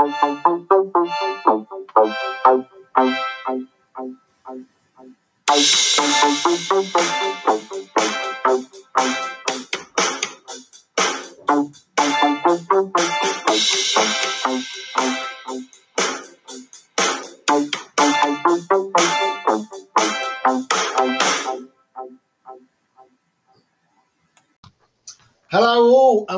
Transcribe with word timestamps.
Hello, 0.00 0.60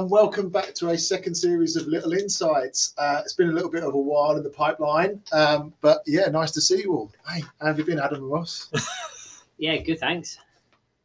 and 0.02 0.10
welcome 0.10 0.48
back 0.48 0.74
to 0.74 0.88
a 0.88 0.98
second 0.98 1.32
series 1.32 1.76
of 1.76 1.86
Little 1.86 2.12
Insights. 2.12 2.92
Uh, 2.98 3.20
it's 3.24 3.34
been 3.34 3.50
a 3.50 3.52
little 3.52 3.70
bit 3.70 3.84
of 3.84 3.94
a 3.94 3.98
while 3.98 4.36
in 4.36 4.42
the 4.42 4.50
pipeline, 4.50 5.22
um, 5.30 5.72
but 5.80 6.02
yeah, 6.06 6.26
nice 6.26 6.50
to 6.50 6.60
see 6.60 6.80
you 6.80 6.92
all. 6.92 7.12
Hey, 7.28 7.42
how 7.60 7.66
have 7.68 7.78
you 7.78 7.84
been, 7.84 8.00
Adam 8.00 8.22
and 8.24 8.30
Ross? 8.30 8.68
Yeah, 9.58 9.76
good. 9.76 10.00
Thanks. 10.00 10.38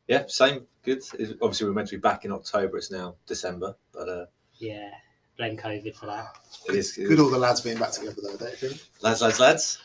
Yeah, 0.07 0.23
same. 0.27 0.65
Good. 0.81 1.03
It's- 1.19 1.33
Obviously, 1.43 1.67
we're 1.67 1.73
meant 1.75 1.89
to 1.89 1.97
be 1.97 2.01
back 2.01 2.25
in 2.25 2.31
October. 2.31 2.77
It's 2.77 2.89
now 2.89 3.13
December, 3.27 3.75
but 3.93 4.09
uh, 4.09 4.25
Yeah, 4.57 4.89
blame 5.37 5.57
COVID 5.57 5.95
for 5.95 6.07
that. 6.07 6.25
it 6.67 6.73
is 6.73 6.97
it 6.97 7.03
Good, 7.03 7.13
is- 7.13 7.19
all 7.19 7.29
the 7.29 7.37
lads 7.37 7.61
being 7.61 7.77
back 7.77 7.91
together, 7.91 8.15
though, 8.23 8.35
don't 8.35 8.49
you 8.49 8.69
think? 8.69 8.81
lads, 9.01 9.21
lads, 9.21 9.39
lads. 9.39 9.79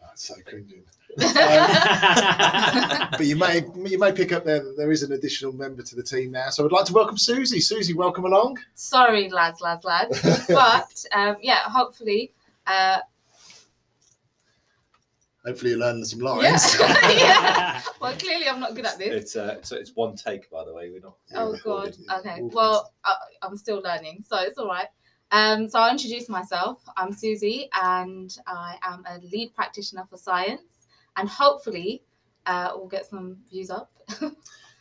That's 0.00 0.24
so 0.26 0.34
cringing. 0.44 0.82
Um, 1.18 3.08
but 3.10 3.26
you 3.26 3.36
may 3.36 3.64
you 3.84 3.98
may 3.98 4.12
pick 4.12 4.32
up 4.32 4.44
there 4.44 4.60
that 4.62 4.76
there 4.76 4.92
is 4.92 5.02
an 5.02 5.12
additional 5.12 5.52
member 5.52 5.82
to 5.82 5.96
the 5.96 6.02
team 6.02 6.30
now. 6.32 6.50
So 6.50 6.64
I'd 6.64 6.72
like 6.72 6.84
to 6.86 6.92
welcome 6.92 7.18
Susie. 7.18 7.60
Susie, 7.60 7.94
welcome 7.94 8.24
along. 8.24 8.58
Sorry, 8.74 9.28
lads, 9.28 9.60
lads, 9.60 9.84
lads. 9.84 10.46
But 10.48 11.04
um, 11.12 11.36
yeah, 11.42 11.60
hopefully, 11.64 12.32
uh, 12.66 12.98
Hopefully, 15.44 15.70
you 15.70 15.78
learn 15.78 16.04
some 16.04 16.20
yeah. 16.20 16.28
lines. 16.28 16.78
yeah. 16.80 17.80
Well, 18.00 18.14
clearly, 18.16 18.48
I'm 18.48 18.60
not 18.60 18.74
good 18.74 18.84
at 18.84 18.98
this. 18.98 19.08
It's 19.08 19.36
uh, 19.36 19.62
so 19.62 19.76
it's 19.76 19.92
one 19.94 20.14
take, 20.14 20.50
by 20.50 20.64
the 20.64 20.74
way. 20.74 20.90
We're 20.90 21.00
not. 21.00 21.16
Oh 21.34 21.52
recorded. 21.52 21.96
God. 22.06 22.20
Okay. 22.20 22.40
All 22.42 22.50
Well, 22.50 22.92
I, 23.04 23.14
I'm 23.42 23.56
still 23.56 23.80
learning, 23.80 24.22
so 24.26 24.36
it's 24.38 24.58
all 24.58 24.68
right. 24.68 24.88
Um, 25.32 25.68
so 25.68 25.78
I'll 25.78 25.92
introduce 25.92 26.28
myself. 26.28 26.82
I'm 26.96 27.12
Susie, 27.12 27.70
and 27.80 28.36
I 28.46 28.76
am 28.82 29.04
a 29.08 29.18
lead 29.32 29.54
practitioner 29.54 30.04
for 30.10 30.18
science, 30.18 30.69
and 31.16 31.28
hopefully, 31.28 32.02
uh, 32.46 32.72
we'll 32.74 32.88
get 32.88 33.06
some 33.06 33.38
views 33.50 33.70
up. 33.70 33.92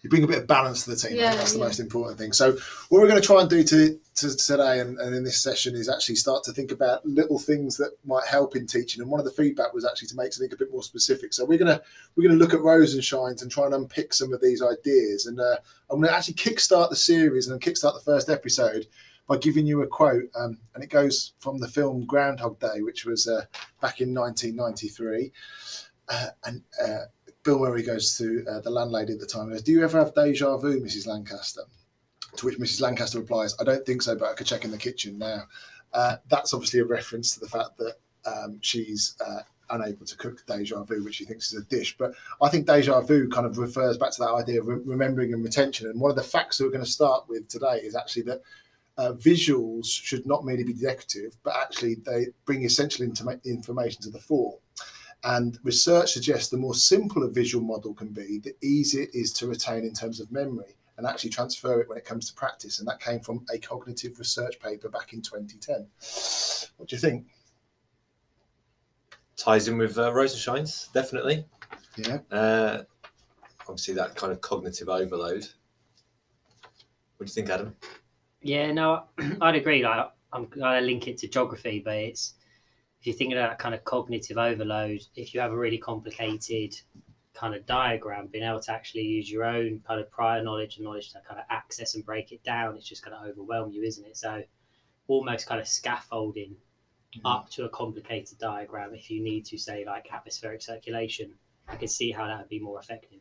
you 0.02 0.10
bring 0.10 0.24
a 0.24 0.28
bit 0.28 0.40
of 0.40 0.48
balance 0.48 0.84
to 0.86 0.92
the 0.92 0.96
team. 0.96 1.18
Yeah, 1.18 1.36
that's 1.36 1.54
the 1.54 1.60
yeah. 1.60 1.66
most 1.66 1.80
important 1.80 2.18
thing. 2.18 2.32
So, 2.32 2.54
what 2.90 3.02
we're 3.02 3.08
going 3.08 3.22
to 3.22 3.26
try 3.26 3.42
and 3.42 3.50
do 3.50 3.64
to, 3.64 4.00
to 4.16 4.38
today 4.38 4.80
and, 4.80 4.98
and 5.00 5.16
in 5.16 5.24
this 5.24 5.42
session 5.42 5.76
is 5.76 5.90
actually 5.90 6.16
start 6.16 6.44
to 6.46 6.54
think 6.54 6.72
about 6.72 7.06
little 7.06 7.38
things 7.38 7.78
that 7.78 7.92
might 8.06 8.26
help 8.26 8.56
in 8.56 8.66
teaching. 8.66 9.02
And 9.02 9.12
one 9.12 9.20
of 9.20 9.26
the 9.26 9.32
feedback 9.32 9.74
was 9.74 9.86
actually 9.86 10.08
to 10.10 10.16
make 10.16 10.34
something 10.34 10.54
a 10.54 10.58
bit 10.58 10.72
more 10.72 10.84
specific. 10.84 11.34
So, 11.34 11.46
we're 11.46 11.60
going 11.60 11.76
to 11.76 11.82
we're 12.16 12.28
going 12.28 12.38
to 12.38 12.44
look 12.44 12.54
at 12.54 12.62
Rosenshine's 12.62 13.42
and 13.42 13.52
try 13.52 13.66
and 13.66 13.74
unpick 13.74 14.14
some 14.14 14.34
of 14.34 14.42
these 14.42 14.62
ideas. 14.62 15.26
And 15.26 15.40
uh, 15.40 15.58
I'm 15.90 16.00
going 16.00 16.10
to 16.10 16.16
actually 16.16 16.36
kickstart 16.36 16.90
the 16.90 16.96
series 16.96 17.48
and 17.48 17.62
kickstart 17.62 17.96
the 17.96 18.06
first 18.06 18.30
episode 18.30 18.88
by 19.28 19.38
giving 19.38 19.68
you 19.68 19.82
a 19.84 19.88
quote. 19.88 20.30
Um, 20.36 20.58
and 20.74 20.84
it 20.84 20.90
goes 20.90 21.34
from 21.40 21.60
the 21.60 21.68
film 21.68 22.06
Groundhog 22.06 22.60
Day, 22.60 22.82
which 22.82 23.06
was 23.06 23.28
uh, 23.28 23.46
back 23.82 24.02
in 24.02 24.14
1993. 24.14 25.32
Uh, 26.10 26.28
and 26.46 26.64
uh, 26.84 27.06
Bill 27.44 27.60
Murray 27.60 27.84
goes 27.84 28.18
to 28.18 28.44
uh, 28.50 28.60
the 28.62 28.70
landlady 28.70 29.14
at 29.14 29.20
the 29.20 29.26
time 29.26 29.44
and 29.44 29.52
goes, 29.52 29.62
Do 29.62 29.72
you 29.72 29.84
ever 29.84 30.00
have 30.00 30.14
deja 30.14 30.58
vu, 30.58 30.80
Mrs. 30.82 31.08
Lancaster? 31.08 31.62
To 32.36 32.46
which 32.46 32.60
Mrs. 32.60 32.82
Lancaster 32.82 33.20
replies, 33.20 33.56
I 33.60 33.64
don't 33.64 33.86
think 33.86 34.02
so, 34.02 34.16
but 34.16 34.30
I 34.30 34.34
could 34.34 34.48
check 34.48 34.66
in 34.66 34.72
the 34.72 34.78
kitchen 34.78 35.18
now. 35.18 35.44
Uh, 35.94 36.18
that's 36.30 36.54
obviously 36.54 36.80
a 36.80 36.86
reference 36.86 37.34
to 37.34 37.40
the 37.40 37.48
fact 37.48 37.78
that 37.78 37.96
um, 38.26 38.60
she's 38.62 39.16
uh, 39.26 39.40
unable 39.72 40.06
to 40.06 40.18
cook 40.18 40.46
deja 40.46 40.84
vu, 40.84 41.04
which 41.04 41.16
she 41.16 41.26
thinks 41.26 41.52
is 41.52 41.62
a 41.62 41.66
dish. 41.66 41.98
But 41.98 42.14
I 42.42 42.50
think 42.50 42.68
deja 42.68 43.02
vu 43.02 43.30
kind 43.30 43.46
of 43.46 43.58
refers 43.58 43.98
back 43.98 44.12
to 44.12 44.22
that 44.22 44.34
idea 44.34 44.62
of 44.62 44.68
re- 44.68 44.82
remembering 44.84 45.34
and 45.34 45.44
retention. 45.44 45.88
And 45.88 46.00
one 46.00 46.12
of 46.12 46.18
the 46.18 46.24
facts 46.24 46.58
that 46.58 46.66
we're 46.66 46.72
going 46.72 46.86
to 46.86 46.90
start 46.90 47.26
with 47.28 47.48
today 47.48 47.80
is 47.84 47.96
actually 47.96 48.24
that 48.24 48.42
uh, 48.98 49.14
visuals 49.14 49.86
should 49.86 50.26
not 50.28 50.44
merely 50.44 50.64
be 50.64 50.74
decorative, 50.74 51.36
but 51.44 51.56
actually 51.56 51.96
they 52.06 52.28
bring 52.46 52.66
essential 52.66 53.10
information 53.46 54.02
to 54.02 54.10
the 54.10 54.20
fore. 54.20 54.58
And 55.24 55.60
research 55.64 56.14
suggests 56.14 56.50
the 56.50 56.58
more 56.58 56.76
simple 56.76 57.24
a 57.24 57.30
visual 57.30 57.64
model 57.64 57.94
can 57.94 58.10
be, 58.10 58.40
the 58.40 58.56
easier 58.62 59.04
it 59.04 59.10
is 59.14 59.34
to 59.34 59.48
retain 59.48 59.84
in 59.84 59.94
terms 59.94 60.20
of 60.20 60.32
memory 60.32 60.76
and 60.98 61.08
actually 61.08 61.30
transfer 61.30 61.82
it 61.82 61.90
when 61.90 61.98
it 61.98 62.06
comes 62.06 62.28
to 62.28 62.34
practice. 62.34 62.80
And 62.80 62.88
that 62.88 63.00
came 63.00 63.20
from 63.20 63.46
a 63.54 63.58
cognitive 63.58 64.20
research 64.20 64.60
paper 64.60 64.90
back 64.90 65.14
in 65.14 65.22
2010. 65.22 65.88
What 66.78 66.90
do 66.90 66.96
you 66.96 67.00
think? 67.00 67.26
Ties 69.36 69.68
in 69.68 69.78
with 69.78 69.98
uh, 69.98 70.12
Rosenshine's, 70.12 70.90
definitely. 70.94 71.46
Yeah. 71.98 72.20
Uh, 72.30 72.84
obviously, 73.62 73.94
that 73.96 74.16
kind 74.16 74.34
of 74.34 74.42
cognitive 74.42 74.90
overload. 74.90 75.48
What 77.18 77.28
do 77.28 77.32
you 77.32 77.34
think, 77.34 77.50
Adam? 77.50 77.76
Yeah, 78.42 78.72
no, 78.72 79.06
I'd 79.42 79.56
agree. 79.56 79.84
Like, 79.84 80.12
I'm 80.32 80.46
gonna 80.46 80.82
link 80.82 81.08
it 81.08 81.18
to 81.20 81.28
geography, 81.28 81.82
but 81.84 81.96
it's 81.96 82.36
if 83.00 83.08
you 83.08 83.14
think 83.14 83.34
that 83.34 83.60
kind 83.60 83.74
of 83.74 83.84
cognitive 83.86 84.38
overload, 84.38 85.02
if 85.16 85.34
you 85.34 85.40
have 85.40 85.52
a 85.52 85.58
really 85.58 85.78
complicated 85.78 86.76
kind 87.34 87.56
of 87.56 87.66
diagram, 87.66 88.28
being 88.28 88.44
able 88.44 88.60
to 88.60 88.74
actually 88.74 89.04
use 89.04 89.32
your 89.32 89.46
own 89.46 89.82
kind 89.88 90.02
of 90.02 90.12
prior 90.12 90.44
knowledge 90.44 90.76
and 90.76 90.84
knowledge 90.84 91.14
to 91.14 91.22
kind 91.26 91.40
of 91.40 91.46
access 91.50 91.96
and 91.96 92.06
break 92.06 92.34
it 92.34 92.44
down, 92.44 92.76
it's 92.76 92.88
just 92.88 93.04
going 93.04 93.16
to 93.18 93.30
overwhelm 93.30 93.72
you, 93.72 93.84
isn't 93.84 94.06
it? 94.06 94.18
So, 94.18 94.44
almost 95.08 95.48
kind 95.48 95.62
of 95.62 95.68
scaffolding 95.68 96.52
mm-hmm. 97.16 97.26
up 97.26 97.50
to 97.52 97.64
a 97.64 97.70
complicated 97.70 98.38
diagram 98.38 98.94
if 98.94 99.10
you 99.10 99.24
need 99.24 99.46
to 99.46 99.58
say 99.58 99.86
like 99.86 100.12
atmospheric 100.12 100.62
circulation, 100.62 101.34
I 101.68 101.78
can 101.78 101.88
see 101.88 102.12
how 102.12 102.28
that 102.28 102.40
would 102.40 102.50
be 102.50 102.60
more 102.60 102.80
effective. 102.80 103.20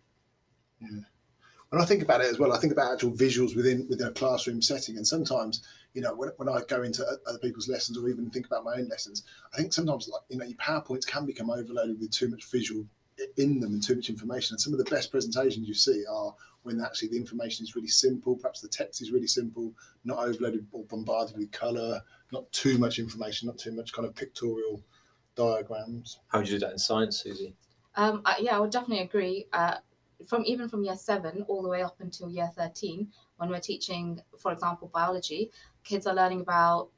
When 1.70 1.82
I 1.82 1.84
think 1.84 2.02
about 2.02 2.22
it 2.22 2.28
as 2.28 2.38
well, 2.38 2.52
I 2.52 2.58
think 2.58 2.72
about 2.72 2.92
actual 2.92 3.12
visuals 3.12 3.54
within 3.54 3.86
within 3.88 4.06
a 4.06 4.12
classroom 4.12 4.62
setting. 4.62 4.96
And 4.96 5.06
sometimes, 5.06 5.62
you 5.92 6.00
know, 6.00 6.14
when, 6.14 6.30
when 6.36 6.48
I 6.48 6.62
go 6.66 6.82
into 6.82 7.04
other 7.26 7.38
people's 7.38 7.68
lessons 7.68 7.98
or 7.98 8.08
even 8.08 8.30
think 8.30 8.46
about 8.46 8.64
my 8.64 8.76
own 8.76 8.88
lessons, 8.88 9.24
I 9.52 9.58
think 9.58 9.74
sometimes, 9.74 10.08
like, 10.08 10.22
you 10.30 10.38
know, 10.38 10.46
your 10.46 10.56
PowerPoints 10.56 11.06
can 11.06 11.26
become 11.26 11.50
overloaded 11.50 12.00
with 12.00 12.10
too 12.10 12.28
much 12.28 12.50
visual 12.50 12.86
in 13.36 13.60
them 13.60 13.74
and 13.74 13.82
too 13.82 13.96
much 13.96 14.08
information. 14.08 14.54
And 14.54 14.60
some 14.60 14.72
of 14.72 14.78
the 14.78 14.90
best 14.90 15.10
presentations 15.10 15.68
you 15.68 15.74
see 15.74 16.04
are 16.10 16.34
when 16.62 16.80
actually 16.80 17.08
the 17.08 17.16
information 17.16 17.64
is 17.64 17.76
really 17.76 17.88
simple, 17.88 18.36
perhaps 18.36 18.60
the 18.60 18.68
text 18.68 19.02
is 19.02 19.10
really 19.10 19.26
simple, 19.26 19.72
not 20.04 20.18
overloaded 20.18 20.66
or 20.72 20.84
bombarded 20.84 21.36
with 21.36 21.50
colour, 21.52 22.00
not 22.32 22.50
too 22.52 22.78
much 22.78 22.98
information, 22.98 23.46
not 23.46 23.58
too 23.58 23.72
much 23.72 23.92
kind 23.92 24.06
of 24.06 24.14
pictorial 24.14 24.82
diagrams. 25.34 26.18
How 26.28 26.38
would 26.38 26.48
you 26.48 26.58
do 26.58 26.66
that 26.66 26.72
in 26.72 26.78
science, 26.78 27.22
Susie? 27.22 27.54
Um, 27.94 28.22
I, 28.24 28.38
yeah, 28.40 28.56
I 28.56 28.60
would 28.60 28.70
definitely 28.70 29.04
agree. 29.04 29.46
Uh, 29.52 29.76
from 30.26 30.44
even 30.44 30.68
from 30.68 30.84
year 30.84 30.96
seven 30.96 31.44
all 31.48 31.62
the 31.62 31.68
way 31.68 31.82
up 31.82 31.96
until 32.00 32.30
year 32.30 32.50
13, 32.56 33.08
when 33.36 33.50
we're 33.50 33.60
teaching, 33.60 34.20
for 34.38 34.52
example, 34.52 34.90
biology, 34.92 35.50
kids 35.84 36.06
are 36.06 36.14
learning 36.14 36.40
about 36.40 36.88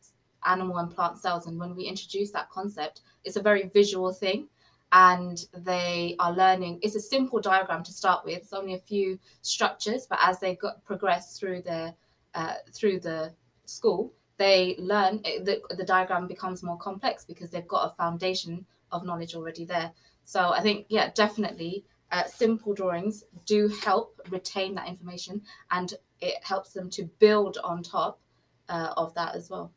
animal 0.46 0.78
and 0.78 0.90
plant 0.90 1.18
cells. 1.18 1.46
And 1.46 1.58
when 1.58 1.74
we 1.76 1.84
introduce 1.84 2.30
that 2.32 2.50
concept, 2.50 3.02
it's 3.24 3.36
a 3.36 3.42
very 3.42 3.68
visual 3.74 4.12
thing. 4.12 4.48
And 4.92 5.44
they 5.52 6.16
are 6.18 6.32
learning, 6.32 6.80
it's 6.82 6.96
a 6.96 7.00
simple 7.00 7.40
diagram 7.40 7.84
to 7.84 7.92
start 7.92 8.24
with. 8.24 8.38
It's 8.38 8.52
only 8.52 8.74
a 8.74 8.78
few 8.78 9.18
structures, 9.42 10.06
but 10.08 10.18
as 10.20 10.40
they 10.40 10.56
got, 10.56 10.84
progress 10.84 11.38
through 11.38 11.62
their 11.62 11.94
uh, 12.34 12.54
through 12.72 13.00
the 13.00 13.32
school, 13.66 14.12
they 14.36 14.74
learn 14.78 15.20
eh, 15.24 15.42
the, 15.42 15.60
the 15.76 15.84
diagram 15.84 16.26
becomes 16.26 16.62
more 16.62 16.78
complex 16.78 17.24
because 17.24 17.50
they've 17.50 17.68
got 17.68 17.92
a 17.92 17.94
foundation 17.94 18.64
of 18.90 19.04
knowledge 19.04 19.34
already 19.34 19.64
there. 19.64 19.92
So 20.24 20.52
I 20.52 20.60
think, 20.60 20.86
yeah, 20.88 21.10
definitely, 21.14 21.84
uh, 22.12 22.24
simple 22.24 22.74
drawings 22.74 23.24
do 23.46 23.68
help 23.68 24.20
retain 24.30 24.74
that 24.74 24.88
information, 24.88 25.42
and 25.70 25.94
it 26.20 26.36
helps 26.42 26.72
them 26.72 26.90
to 26.90 27.04
build 27.18 27.58
on 27.64 27.82
top 27.82 28.20
uh, 28.68 28.92
of 28.96 29.14
that 29.14 29.34
as 29.34 29.50
well. 29.50 29.72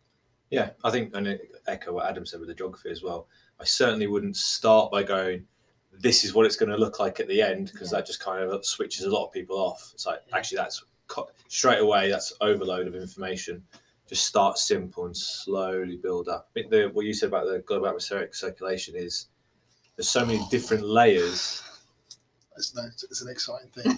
Yeah, 0.49 0.71
I 0.83 0.91
think, 0.91 1.15
and 1.15 1.39
echo 1.67 1.93
what 1.93 2.05
Adam 2.07 2.25
said 2.25 2.39
with 2.39 2.49
the 2.49 2.55
geography 2.55 2.91
as 2.91 3.01
well. 3.01 3.27
I 3.59 3.63
certainly 3.63 4.07
wouldn't 4.07 4.37
start 4.37 4.91
by 4.91 5.03
going, 5.03 5.45
this 5.91 6.23
is 6.23 6.33
what 6.33 6.45
it's 6.45 6.55
going 6.55 6.69
to 6.69 6.77
look 6.77 6.99
like 6.99 7.19
at 7.19 7.27
the 7.27 7.41
end, 7.41 7.71
because 7.71 7.91
Yeah. 7.91 7.99
that 7.99 8.07
just 8.07 8.19
kind 8.19 8.43
of 8.43 8.65
switches 8.65 9.05
a 9.05 9.09
lot 9.09 9.25
of 9.27 9.31
people 9.31 9.57
off. 9.57 9.91
It's 9.93 10.05
like, 10.05 10.21
Yeah. 10.27 10.37
actually, 10.37 10.57
that's 10.57 10.83
straight 11.47 11.79
away, 11.79 12.09
that's 12.09 12.33
overload 12.41 12.87
of 12.87 12.95
information. 12.95 13.63
Just 14.07 14.25
start 14.25 14.57
simple 14.57 15.05
and 15.05 15.15
slowly 15.15 15.97
build 15.97 16.27
up. 16.27 16.49
The, 16.53 16.89
what 16.93 17.05
you 17.05 17.13
said 17.13 17.29
about 17.29 17.47
the 17.47 17.59
global 17.59 17.87
atmospheric 17.87 18.35
circulation 18.35 18.95
is 18.95 19.27
there's 19.95 20.09
so 20.09 20.25
many 20.25 20.41
different 20.51 20.83
layers, 20.83 21.63
It's, 22.57 22.75
no, 22.75 22.83
it's 22.85 23.21
an 23.21 23.29
exciting 23.29 23.69
thing. 23.69 23.97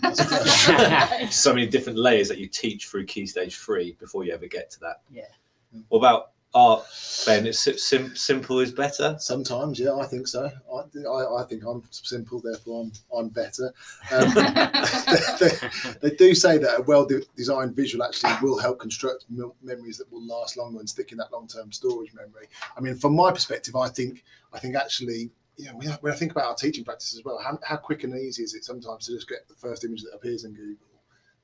So 1.31 1.53
many 1.53 1.67
different 1.67 1.97
layers 1.97 2.27
that 2.29 2.37
you 2.37 2.47
teach 2.47 2.87
through 2.87 3.05
key 3.05 3.25
stage 3.25 3.57
three 3.57 3.93
before 3.99 4.23
you 4.23 4.33
ever 4.33 4.47
get 4.47 4.69
to 4.71 4.79
that. 4.81 5.01
Yeah. 5.11 5.23
What 5.89 5.99
about 5.99 6.31
art, 6.55 6.85
Ben, 7.25 7.45
it's 7.45 7.59
sim- 7.59 7.77
sim- 7.77 8.15
simple 8.15 8.59
is 8.61 8.71
better. 8.71 9.17
Sometimes, 9.19 9.77
yeah, 9.77 9.93
I 9.93 10.05
think 10.05 10.25
so. 10.25 10.49
I, 10.73 11.07
I, 11.07 11.41
I 11.41 11.43
think 11.43 11.63
I'm 11.65 11.83
simple, 11.91 12.39
therefore 12.39 12.83
I'm 12.83 12.91
I'm 13.15 13.29
better. 13.29 13.73
Um, 14.11 14.33
they, 15.39 15.51
they 16.09 16.15
do 16.15 16.33
say 16.33 16.57
that 16.57 16.79
a 16.79 16.83
well-designed 16.83 17.75
visual 17.75 18.05
actually 18.05 18.33
will 18.41 18.57
help 18.57 18.79
construct 18.79 19.25
mem- 19.29 19.51
memories 19.61 19.97
that 19.97 20.11
will 20.11 20.25
last 20.25 20.57
longer 20.57 20.79
and 20.79 20.89
stick 20.89 21.11
in 21.11 21.17
that 21.17 21.31
long-term 21.31 21.73
storage 21.73 22.13
memory. 22.13 22.47
I 22.75 22.79
mean, 22.79 22.95
from 22.95 23.15
my 23.15 23.31
perspective, 23.31 23.75
I 23.75 23.89
think 23.89 24.23
I 24.53 24.59
think 24.59 24.75
actually, 24.75 25.31
you 25.57 25.65
know, 25.65 25.97
when 26.01 26.13
I, 26.13 26.15
think 26.15 26.31
about 26.31 26.45
our 26.45 26.55
teaching 26.55 26.83
practice 26.83 27.15
as 27.15 27.23
well, 27.23 27.39
how, 27.41 27.57
how 27.63 27.77
quick 27.77 28.03
and 28.03 28.13
easy 28.15 28.43
is 28.43 28.53
it 28.53 28.65
sometimes 28.65 29.05
to 29.05 29.13
just 29.13 29.29
get 29.29 29.47
the 29.47 29.55
first 29.55 29.83
image 29.83 30.03
that 30.03 30.13
appears 30.13 30.43
in 30.43 30.53
Google 30.53 30.87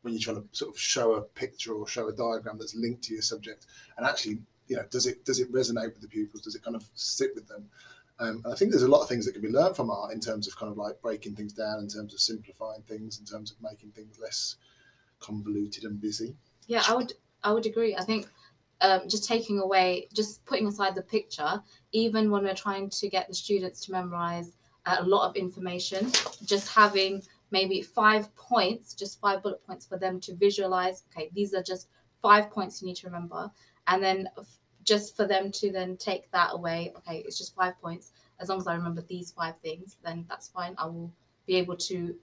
when 0.01 0.13
you're 0.13 0.21
trying 0.21 0.37
to 0.37 0.47
sort 0.51 0.73
of 0.73 0.79
show 0.79 1.13
a 1.13 1.21
picture 1.21 1.73
or 1.73 1.87
show 1.87 2.07
a 2.07 2.13
diagram 2.13 2.57
that's 2.57 2.75
linked 2.75 3.03
to 3.03 3.13
your 3.13 3.21
subject, 3.21 3.67
and 3.97 4.05
actually, 4.05 4.39
you 4.67 4.75
know, 4.75 4.83
does 4.89 5.05
it 5.05 5.23
does 5.25 5.39
it 5.39 5.51
resonate 5.51 5.93
with 5.93 6.01
the 6.01 6.07
pupils? 6.07 6.41
Does 6.43 6.55
it 6.55 6.63
kind 6.63 6.75
of 6.75 6.83
sit 6.95 7.31
with 7.35 7.47
them? 7.47 7.69
Um, 8.19 8.41
and 8.43 8.53
I 8.53 8.55
think 8.55 8.71
there's 8.71 8.83
a 8.83 8.87
lot 8.87 9.01
of 9.01 9.09
things 9.09 9.25
that 9.25 9.33
can 9.33 9.41
be 9.41 9.49
learned 9.49 9.75
from 9.75 9.89
art 9.89 10.13
in 10.13 10.19
terms 10.19 10.47
of 10.47 10.55
kind 10.55 10.71
of 10.71 10.77
like 10.77 11.01
breaking 11.01 11.35
things 11.35 11.53
down, 11.53 11.79
in 11.79 11.87
terms 11.87 12.13
of 12.13 12.19
simplifying 12.19 12.81
things, 12.83 13.19
in 13.19 13.25
terms 13.25 13.51
of 13.51 13.57
making 13.61 13.91
things 13.91 14.19
less 14.19 14.57
convoluted 15.19 15.85
and 15.85 16.01
busy. 16.01 16.35
Yeah, 16.67 16.83
I 16.87 16.95
would 16.95 17.13
I 17.43 17.51
would 17.53 17.65
agree. 17.65 17.95
I 17.95 18.03
think 18.03 18.27
um, 18.81 19.01
just 19.07 19.25
taking 19.25 19.59
away, 19.59 20.07
just 20.13 20.43
putting 20.45 20.67
aside 20.67 20.95
the 20.95 21.01
picture, 21.01 21.61
even 21.91 22.31
when 22.31 22.43
we're 22.43 22.53
trying 22.55 22.89
to 22.89 23.09
get 23.09 23.27
the 23.27 23.33
students 23.33 23.85
to 23.85 23.91
memorize 23.91 24.51
uh, 24.85 24.97
a 24.99 25.03
lot 25.05 25.29
of 25.29 25.35
information, 25.35 26.11
just 26.45 26.69
having 26.69 27.21
maybe 27.51 27.81
five 27.81 28.33
points, 28.35 28.93
just 28.93 29.19
five 29.19 29.43
bullet 29.43 29.65
points 29.65 29.85
for 29.85 29.97
them 29.97 30.19
to 30.21 30.33
visualize. 30.35 31.03
Okay, 31.15 31.29
these 31.33 31.53
are 31.53 31.63
just 31.63 31.87
five 32.21 32.49
points 32.49 32.81
you 32.81 32.87
need 32.87 32.95
to 32.95 33.07
remember, 33.07 33.51
and 33.87 34.01
then 34.01 34.29
just 34.83 35.15
for 35.15 35.27
them 35.27 35.51
to 35.51 35.71
then 35.71 35.97
take 35.97 36.31
that 36.31 36.49
away. 36.53 36.91
Okay, 36.97 37.23
it's 37.25 37.37
just 37.37 37.55
five 37.55 37.79
points. 37.81 38.13
As 38.39 38.49
long 38.49 38.57
as 38.57 38.67
I 38.67 38.73
remember 38.73 39.03
these 39.07 39.31
five 39.31 39.55
things, 39.61 39.97
then 40.03 40.25
that's 40.27 40.47
fine. 40.47 40.73
I 40.77 40.85
will 40.87 41.11
be 41.45 41.55
able 41.57 41.75
to, 41.75 42.15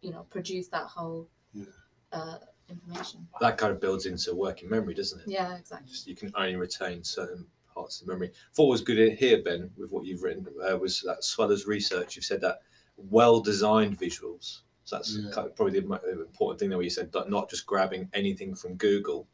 you 0.00 0.10
know, 0.10 0.26
produce 0.30 0.66
that 0.68 0.84
whole 0.86 1.28
Yeah. 1.52 1.66
uh, 2.12 2.38
information. 2.68 3.28
That 3.40 3.56
kind 3.58 3.70
of 3.72 3.80
builds 3.80 4.06
into 4.06 4.34
working 4.34 4.68
memory, 4.68 4.94
doesn't 4.94 5.20
it? 5.20 5.28
Yeah, 5.28 5.56
exactly. 5.56 5.88
Just, 5.90 6.08
you 6.08 6.16
can 6.16 6.32
only 6.34 6.56
retain 6.56 7.04
certain 7.04 7.46
parts 7.74 8.00
of 8.00 8.08
memory. 8.08 8.30
What 8.56 8.68
was 8.68 8.80
good 8.80 9.18
here, 9.18 9.42
Ben, 9.42 9.70
with 9.76 9.90
what 9.90 10.06
you've 10.06 10.22
written, 10.22 10.46
uh, 10.68 10.76
was 10.78 11.02
that 11.02 11.18
as 11.18 11.34
well 11.36 11.50
as 11.50 11.66
research, 11.66 12.16
you've 12.16 12.24
said 12.24 12.40
that 12.42 12.60
well-designed 12.96 13.98
visuals. 13.98 14.60
So 14.84 14.96
that's 14.96 15.16
Yeah. 15.16 15.30
kind 15.30 15.48
of 15.48 15.56
probably 15.56 15.80
the 15.80 16.20
important 16.20 16.60
thing 16.60 16.70
that 16.70 16.82
you 16.82 16.90
said, 16.90 17.10
that 17.12 17.30
not 17.30 17.50
just 17.50 17.66
grabbing 17.66 18.08
anything 18.12 18.54
from 18.54 18.76
Google 18.76 19.26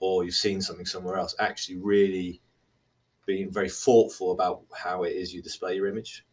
or 0.00 0.24
you've 0.24 0.34
seen 0.34 0.60
something 0.60 0.86
somewhere 0.86 1.16
else. 1.16 1.34
Actually, 1.38 1.78
really 1.78 2.42
being 3.26 3.50
very 3.50 3.70
thoughtful 3.70 4.32
about 4.32 4.64
how 4.74 5.04
it 5.04 5.14
is 5.14 5.32
you 5.32 5.42
display 5.42 5.74
your 5.76 5.86
image. 5.86 6.26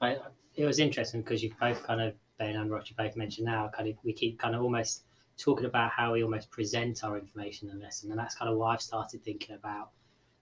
I, 0.00 0.18
it 0.54 0.64
was 0.64 0.78
interesting 0.78 1.22
because 1.22 1.42
you 1.42 1.54
both 1.60 1.82
kind 1.82 2.00
of 2.00 2.14
Ben 2.38 2.56
and 2.56 2.70
Roger 2.70 2.94
both 2.96 3.16
mentioned 3.16 3.46
now 3.46 3.68
kind 3.68 3.88
of 3.88 3.96
we 4.04 4.12
keep 4.12 4.38
kind 4.38 4.54
of 4.54 4.62
almost 4.62 5.04
talking 5.36 5.66
about 5.66 5.90
how 5.90 6.12
we 6.12 6.22
almost 6.22 6.50
present 6.50 7.02
our 7.04 7.18
information 7.18 7.68
in 7.68 7.78
the 7.78 7.84
lesson, 7.84 8.10
and 8.10 8.18
that's 8.18 8.34
kind 8.34 8.50
of 8.50 8.56
why 8.56 8.74
I've 8.74 8.82
started 8.82 9.22
thinking 9.24 9.54
about. 9.54 9.90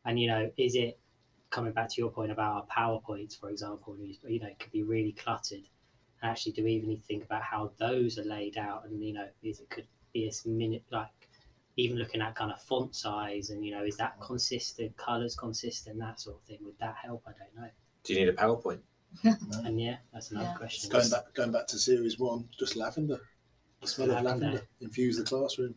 And 0.04 0.18
you 0.18 0.28
know, 0.28 0.50
is 0.56 0.74
it 0.74 0.98
coming 1.50 1.72
back 1.72 1.88
to 1.90 2.00
your 2.00 2.10
point 2.10 2.32
about 2.32 2.66
our 2.76 3.00
powerpoints, 3.00 3.38
for 3.38 3.50
example? 3.50 3.96
You, 3.98 4.14
you 4.28 4.40
know, 4.40 4.48
it 4.48 4.58
could 4.58 4.72
be 4.72 4.82
really 4.82 5.12
cluttered. 5.12 5.62
And 6.20 6.30
actually, 6.30 6.52
do 6.52 6.64
we 6.64 6.72
even 6.72 6.88
need 6.88 7.00
to 7.00 7.06
think 7.06 7.24
about 7.24 7.42
how 7.42 7.72
those 7.78 8.18
are 8.18 8.24
laid 8.24 8.56
out? 8.56 8.84
And 8.86 9.02
you 9.02 9.12
know, 9.12 9.28
is 9.42 9.60
it 9.60 9.70
could 9.70 9.86
be 10.12 10.28
a 10.28 10.48
minute 10.48 10.84
like 10.90 11.08
even 11.76 11.96
looking 11.96 12.20
at 12.20 12.34
kind 12.34 12.52
of 12.52 12.60
font 12.62 12.94
size 12.94 13.50
and 13.50 13.64
you 13.64 13.72
know, 13.72 13.84
is 13.84 13.96
that 13.96 14.20
consistent, 14.20 14.96
colors 14.96 15.34
consistent, 15.34 15.98
that 15.98 16.20
sort 16.20 16.36
of 16.36 16.42
thing? 16.42 16.58
Would 16.62 16.78
that 16.80 16.96
help? 17.02 17.22
I 17.26 17.30
don't 17.32 17.62
know. 17.64 17.70
Do 18.04 18.12
you 18.14 18.20
need 18.20 18.28
a 18.28 18.32
PowerPoint? 18.34 18.80
And 19.64 19.80
yeah, 19.80 19.96
that's 20.12 20.30
another 20.30 20.46
Yeah. 20.46 20.56
question. 20.56 20.90
Going 20.90 21.10
back 21.10 21.34
going 21.34 21.52
back 21.52 21.66
to 21.68 21.78
series 21.78 22.18
one, 22.18 22.48
just 22.58 22.76
lavender. 22.76 23.20
The 23.82 23.88
smell 23.88 24.10
of 24.10 24.22
Lavender. 24.22 24.46
lavender 24.46 24.66
infuse 24.80 25.16
the 25.18 25.24
classroom. 25.24 25.74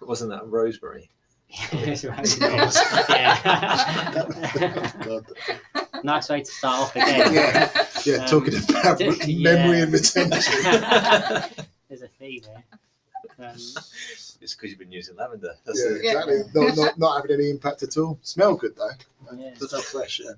Wasn't 0.00 0.30
that 0.30 0.46
rosemary? 0.46 1.10
Yes, 1.72 2.04
right. 2.04 2.24
That- 2.24 3.06
yeah. 4.60 4.92
God. 5.04 5.26
nice 6.04 6.28
way 6.28 6.40
to 6.40 6.50
start 6.50 6.80
off 6.80 6.96
again. 6.96 7.34
Yeah, 7.34 7.86
yeah. 8.04 8.14
Um, 8.16 8.26
talking 8.28 8.54
about 8.56 9.00
yeah. 9.00 9.42
memory 9.42 9.80
and 9.80 9.92
retention. 9.92 10.30
There's 11.88 12.02
a 12.02 12.08
theme 12.18 12.42
here. 12.42 12.64
Um, 13.38 13.54
It's 14.42 14.54
because 14.54 14.70
you've 14.70 14.78
been 14.78 14.92
using 14.92 15.16
lavender. 15.16 15.54
That's 15.66 15.80
Yeah, 15.84 15.96
it. 15.96 16.04
exactly. 16.04 16.42
Not, 16.54 16.76
not, 16.76 16.98
not 16.98 17.16
having 17.16 17.32
any 17.36 17.50
impact 17.50 17.82
at 17.82 17.96
all. 17.98 18.18
Smell 18.22 18.54
good 18.54 18.74
though. 18.76 18.90
yeah. 19.36 19.50
Does 19.58 19.70
that 19.70 19.82
fresh? 19.82 20.20
Yeah. 20.24 20.32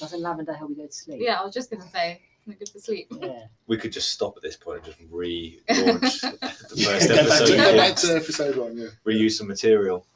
Doesn't 0.00 0.20
lavender 0.22 0.52
help 0.52 0.70
you 0.70 0.76
go 0.76 0.86
to 0.86 0.92
sleep? 0.92 1.20
Yeah, 1.20 1.40
I 1.40 1.44
was 1.44 1.54
just 1.54 1.70
gonna 1.70 1.88
say, 1.88 2.20
good 2.56 2.68
for 2.68 2.78
sleep? 2.78 3.08
Yeah. 3.20 3.46
We 3.66 3.76
could 3.76 3.92
just 3.92 4.10
stop 4.10 4.36
at 4.36 4.42
this 4.42 4.56
point 4.56 4.78
and 4.78 4.86
just 4.86 4.98
relaunch 5.10 6.20
the 6.20 6.82
first 6.84 7.08
go, 7.08 7.16
back 7.16 7.18
to, 7.18 7.18
episode. 7.20 7.46
go 7.48 7.70
yeah. 7.70 7.76
back 7.76 7.96
to 7.96 8.16
episode 8.16 8.56
one. 8.56 8.76
Yeah. 8.78 8.86
reuse 9.06 9.32
some 9.32 9.48
material. 9.48 10.06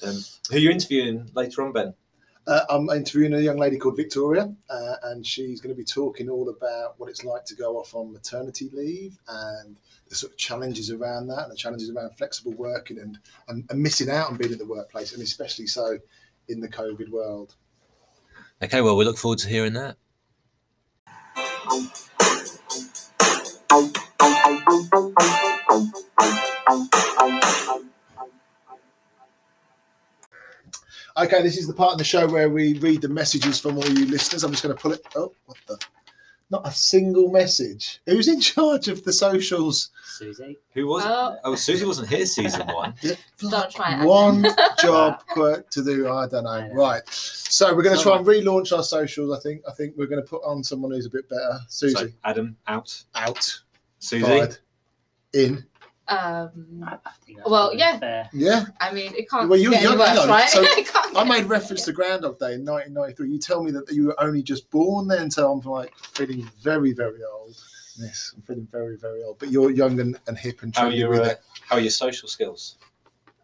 Yeah. 0.00 0.10
Um, 0.10 0.16
who 0.50 0.56
are 0.56 0.60
you 0.60 0.70
interviewing 0.70 1.30
later 1.34 1.62
on, 1.62 1.72
Ben? 1.72 1.94
Uh, 2.46 2.64
I'm 2.70 2.88
interviewing 2.88 3.34
a 3.34 3.40
young 3.40 3.58
lady 3.58 3.76
called 3.76 3.96
Victoria, 3.96 4.54
uh, 4.70 4.94
and 5.02 5.26
she's 5.26 5.60
going 5.60 5.74
to 5.74 5.76
be 5.76 5.84
talking 5.84 6.30
all 6.30 6.48
about 6.48 6.94
what 6.96 7.10
it's 7.10 7.22
like 7.22 7.44
to 7.44 7.54
go 7.54 7.76
off 7.76 7.94
on 7.94 8.10
maternity 8.10 8.70
leave 8.72 9.18
and 9.28 9.76
the 10.08 10.14
sort 10.14 10.32
of 10.32 10.38
challenges 10.38 10.90
around 10.90 11.26
that, 11.26 11.42
and 11.42 11.52
the 11.52 11.56
challenges 11.56 11.90
around 11.90 12.16
flexible 12.16 12.54
working 12.54 12.98
and, 12.98 13.18
and, 13.48 13.66
and 13.68 13.82
missing 13.82 14.08
out 14.08 14.30
on 14.30 14.38
being 14.38 14.52
in 14.52 14.58
the 14.58 14.64
workplace, 14.64 15.12
and 15.12 15.22
especially 15.22 15.66
so 15.66 15.98
in 16.48 16.60
the 16.60 16.68
COVID 16.68 17.10
world. 17.10 17.54
Okay, 18.62 18.80
well, 18.80 18.96
we 18.96 19.04
look 19.04 19.18
forward 19.18 19.40
to 19.40 19.48
hearing 19.48 19.74
that. 19.74 19.96
Okay, 31.18 31.42
this 31.42 31.56
is 31.56 31.66
the 31.66 31.74
part 31.74 31.92
of 31.92 31.98
the 31.98 32.04
show 32.04 32.28
where 32.28 32.48
we 32.48 32.78
read 32.78 33.02
the 33.02 33.08
messages 33.08 33.58
from 33.58 33.76
all 33.76 33.88
you 33.88 34.06
listeners. 34.06 34.44
I'm 34.44 34.52
just 34.52 34.62
going 34.62 34.74
to 34.76 34.80
pull 34.80 34.92
it. 34.92 35.04
Oh, 35.16 35.32
what 35.46 35.58
the? 35.66 35.78
Not 36.50 36.66
a 36.66 36.70
single 36.72 37.30
message. 37.30 38.00
Who's 38.06 38.26
in 38.28 38.40
charge 38.40 38.88
of 38.88 39.04
the 39.04 39.12
socials? 39.12 39.90
Susie. 40.04 40.56
Who 40.74 40.86
was? 40.86 41.04
Oh. 41.06 41.36
Oh, 41.44 41.54
Susie 41.56 41.84
wasn't 41.84 42.08
here 42.08 42.24
season 42.24 42.66
one. 42.72 42.94
Don't 43.38 43.70
try 43.70 44.00
it. 44.00 44.06
One 44.06 44.46
job 44.80 45.22
quirk 45.28 45.68
to 45.70 45.84
do. 45.84 46.08
I 46.08 46.26
don't 46.28 46.44
know. 46.44 46.50
I 46.50 46.68
know. 46.68 46.74
Right. 46.74 47.02
So 47.10 47.74
we're 47.74 47.82
going 47.82 47.96
to 47.98 48.02
try 48.02 48.16
and 48.16 48.26
relaunch 48.26 48.74
our 48.74 48.82
socials. 48.82 49.36
I 49.36 49.40
think. 49.42 49.62
I 49.68 49.72
think 49.72 49.94
we're 49.98 50.06
going 50.06 50.22
to 50.22 50.28
put 50.28 50.42
on 50.44 50.64
someone 50.64 50.92
who's 50.92 51.04
a 51.06 51.10
bit 51.10 51.28
better. 51.28 51.58
Susie 51.68 51.94
So 51.96 52.08
Adam 52.24 52.56
out. 52.66 53.02
out. 53.14 53.60
Susie. 53.98 54.24
Fired. 54.24 54.56
In. 55.34 55.66
Um, 56.08 56.82
I, 56.86 56.94
I 57.04 57.10
think 57.24 57.38
Well, 57.46 57.74
yeah. 57.74 57.98
Fair. 57.98 58.30
Yeah. 58.32 58.64
I 58.80 58.92
mean, 58.92 59.12
it 59.14 59.28
can't 59.28 59.48
Well, 59.48 59.58
you- 59.58 59.70
get 59.70 59.82
you- 59.82 59.88
any 59.92 60.02
hang 60.02 60.16
worse, 60.16 60.26
right? 60.26 60.48
So, 60.48 60.64
I 61.16 61.24
made 61.24 61.44
reference 61.46 61.84
to 61.84 61.92
Groundhog 61.92 62.38
Day 62.38 62.54
in 62.54 62.64
1993. 62.64 63.30
You 63.30 63.38
tell 63.38 63.62
me 63.62 63.70
that 63.72 63.90
you 63.92 64.06
were 64.06 64.20
only 64.20 64.42
just 64.42 64.70
born 64.70 65.06
then, 65.08 65.30
so 65.30 65.50
I'm 65.52 65.60
like 65.60 65.92
feeling 65.98 66.48
very, 66.62 66.92
very 66.92 67.20
old. 67.24 67.56
Yes, 67.98 68.32
I'm 68.36 68.42
feeling 68.42 68.68
very, 68.70 68.96
very 68.96 69.22
old. 69.24 69.38
But 69.38 69.50
you're 69.50 69.70
young 69.70 70.00
and, 70.00 70.18
and 70.28 70.38
hip 70.38 70.62
and 70.62 70.74
How 70.74 70.86
are 70.86 70.90
trendy 70.90 70.98
your 70.98 71.10
with 71.10 71.20
uh, 71.20 71.24
it. 71.24 71.40
how 71.68 71.76
are 71.76 71.80
your 71.80 71.90
social 71.90 72.28
skills? 72.28 72.76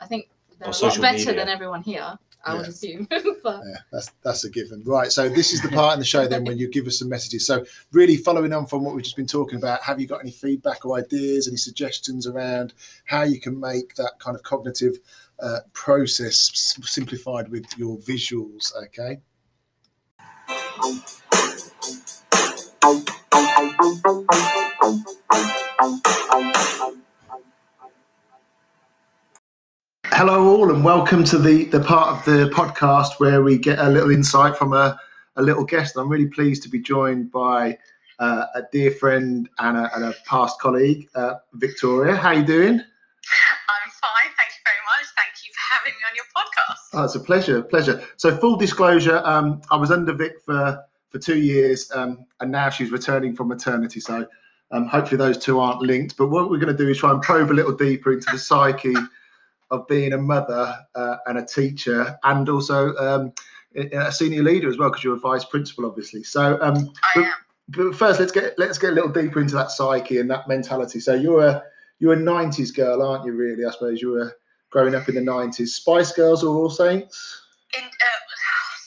I 0.00 0.06
think 0.06 0.28
they're 0.58 0.68
Or 0.68 0.70
a 0.70 0.84
lot 0.86 1.00
better 1.00 1.18
media. 1.18 1.34
than 1.34 1.48
everyone 1.48 1.82
here. 1.82 2.18
I 2.44 2.54
would 2.54 2.68
assume. 2.68 3.08
but 3.42 3.62
Yeah, 3.66 3.78
that's 3.92 4.10
that's 4.22 4.44
a 4.44 4.50
given. 4.50 4.82
Right. 4.84 5.10
So 5.10 5.28
this 5.28 5.52
is 5.52 5.62
the 5.62 5.68
part 5.68 5.94
in 5.94 5.98
the 5.98 6.04
show 6.04 6.26
then 6.26 6.44
when 6.44 6.58
you 6.58 6.68
give 6.68 6.86
us 6.86 6.98
some 6.98 7.08
messages. 7.08 7.46
So 7.46 7.64
really 7.92 8.16
following 8.16 8.52
on 8.52 8.66
from 8.66 8.84
what 8.84 8.94
we've 8.94 9.04
just 9.04 9.16
been 9.16 9.26
talking 9.26 9.58
about, 9.58 9.82
have 9.82 10.00
you 10.00 10.06
got 10.06 10.20
any 10.20 10.30
feedback 10.30 10.84
or 10.84 10.98
ideas, 10.98 11.48
any 11.48 11.56
suggestions 11.56 12.26
around 12.26 12.74
how 13.04 13.22
you 13.22 13.40
can 13.40 13.58
make 13.58 13.94
that 13.96 14.12
kind 14.18 14.36
of 14.36 14.42
cognitive 14.42 14.98
uh, 15.40 15.60
process 15.72 16.76
simplified 16.82 17.48
with 17.48 17.64
your 17.76 17.98
visuals? 17.98 18.74
Okay. 18.84 19.20
Hello, 30.16 30.46
all, 30.46 30.70
and 30.70 30.84
welcome 30.84 31.24
to 31.24 31.38
the, 31.38 31.64
the 31.64 31.80
part 31.80 32.16
of 32.16 32.24
the 32.24 32.48
podcast 32.50 33.18
where 33.18 33.42
we 33.42 33.58
get 33.58 33.80
a 33.80 33.88
little 33.88 34.12
insight 34.12 34.56
from 34.56 34.72
a, 34.72 34.96
a 35.34 35.42
little 35.42 35.64
guest. 35.64 35.96
I'm 35.96 36.08
really 36.08 36.28
pleased 36.28 36.62
to 36.62 36.68
be 36.68 36.78
joined 36.78 37.32
by 37.32 37.76
uh, 38.20 38.46
a 38.54 38.62
dear 38.70 38.92
friend 38.92 39.48
and 39.58 39.76
a, 39.76 39.90
and 39.92 40.04
a 40.04 40.14
past 40.24 40.60
colleague, 40.60 41.08
uh, 41.16 41.34
Victoria. 41.54 42.14
How 42.14 42.28
are 42.28 42.34
you 42.34 42.44
doing? 42.44 42.74
I'm 42.74 43.90
fine, 43.90 44.30
thank 44.38 44.50
you 44.52 44.62
very 44.64 44.78
much. 44.86 45.04
Thank 45.16 45.34
you 45.44 45.52
for 45.52 45.74
having 45.74 45.94
me 45.94 46.04
on 46.08 46.14
your 46.14 46.26
podcast. 46.26 47.00
Oh, 47.00 47.04
it's 47.04 47.16
a 47.16 47.20
pleasure, 47.20 47.60
pleasure. 47.60 48.00
So, 48.16 48.36
full 48.36 48.54
disclosure, 48.54 49.20
um, 49.24 49.62
I 49.72 49.76
was 49.76 49.90
under 49.90 50.12
Vic 50.12 50.34
for 50.46 50.80
for 51.10 51.18
two 51.18 51.38
years, 51.38 51.90
um, 51.92 52.24
and 52.38 52.52
now 52.52 52.70
she's 52.70 52.92
returning 52.92 53.34
from 53.34 53.48
maternity. 53.48 53.98
So, 53.98 54.28
um, 54.70 54.86
hopefully, 54.86 55.18
those 55.18 55.38
two 55.38 55.58
aren't 55.58 55.82
linked. 55.82 56.16
But 56.16 56.28
what 56.28 56.50
we're 56.50 56.60
going 56.60 56.76
to 56.76 56.84
do 56.84 56.88
is 56.88 56.98
try 56.98 57.10
and 57.10 57.20
probe 57.20 57.50
a 57.50 57.52
little 57.52 57.74
deeper 57.74 58.12
into 58.12 58.28
the 58.30 58.38
psyche 58.38 58.94
of 59.74 59.86
being 59.88 60.12
a 60.12 60.18
mother 60.18 60.76
uh, 60.94 61.16
and 61.26 61.38
a 61.38 61.44
teacher, 61.44 62.18
and 62.24 62.48
also 62.48 62.94
um, 62.96 63.32
a 63.74 64.12
senior 64.12 64.42
leader 64.42 64.68
as 64.68 64.78
well, 64.78 64.90
because 64.90 65.04
you're 65.04 65.16
a 65.16 65.20
vice 65.20 65.44
principal, 65.44 65.86
obviously. 65.86 66.22
So, 66.22 66.58
um, 66.60 66.90
I 67.16 67.20
am. 67.20 67.32
but 67.68 67.94
first, 67.94 68.20
let's 68.20 68.32
get 68.32 68.58
let's 68.58 68.78
get 68.78 68.90
a 68.90 68.94
little 68.94 69.10
deeper 69.10 69.40
into 69.40 69.54
that 69.54 69.70
psyche 69.70 70.18
and 70.18 70.30
that 70.30 70.48
mentality. 70.48 71.00
So, 71.00 71.14
you're 71.14 71.46
a 71.46 71.62
you're 71.98 72.14
a 72.14 72.16
'90s 72.16 72.74
girl, 72.74 73.02
aren't 73.02 73.24
you? 73.24 73.32
Really, 73.32 73.64
I 73.64 73.70
suppose 73.70 74.00
you 74.00 74.10
were 74.10 74.36
growing 74.70 74.94
up 74.94 75.08
in 75.08 75.14
the 75.14 75.20
'90s. 75.20 75.68
Spice 75.68 76.12
Girls 76.12 76.44
or 76.44 76.56
All 76.56 76.70
Saints? 76.70 77.42
In, 77.76 77.84
uh, 77.84 78.24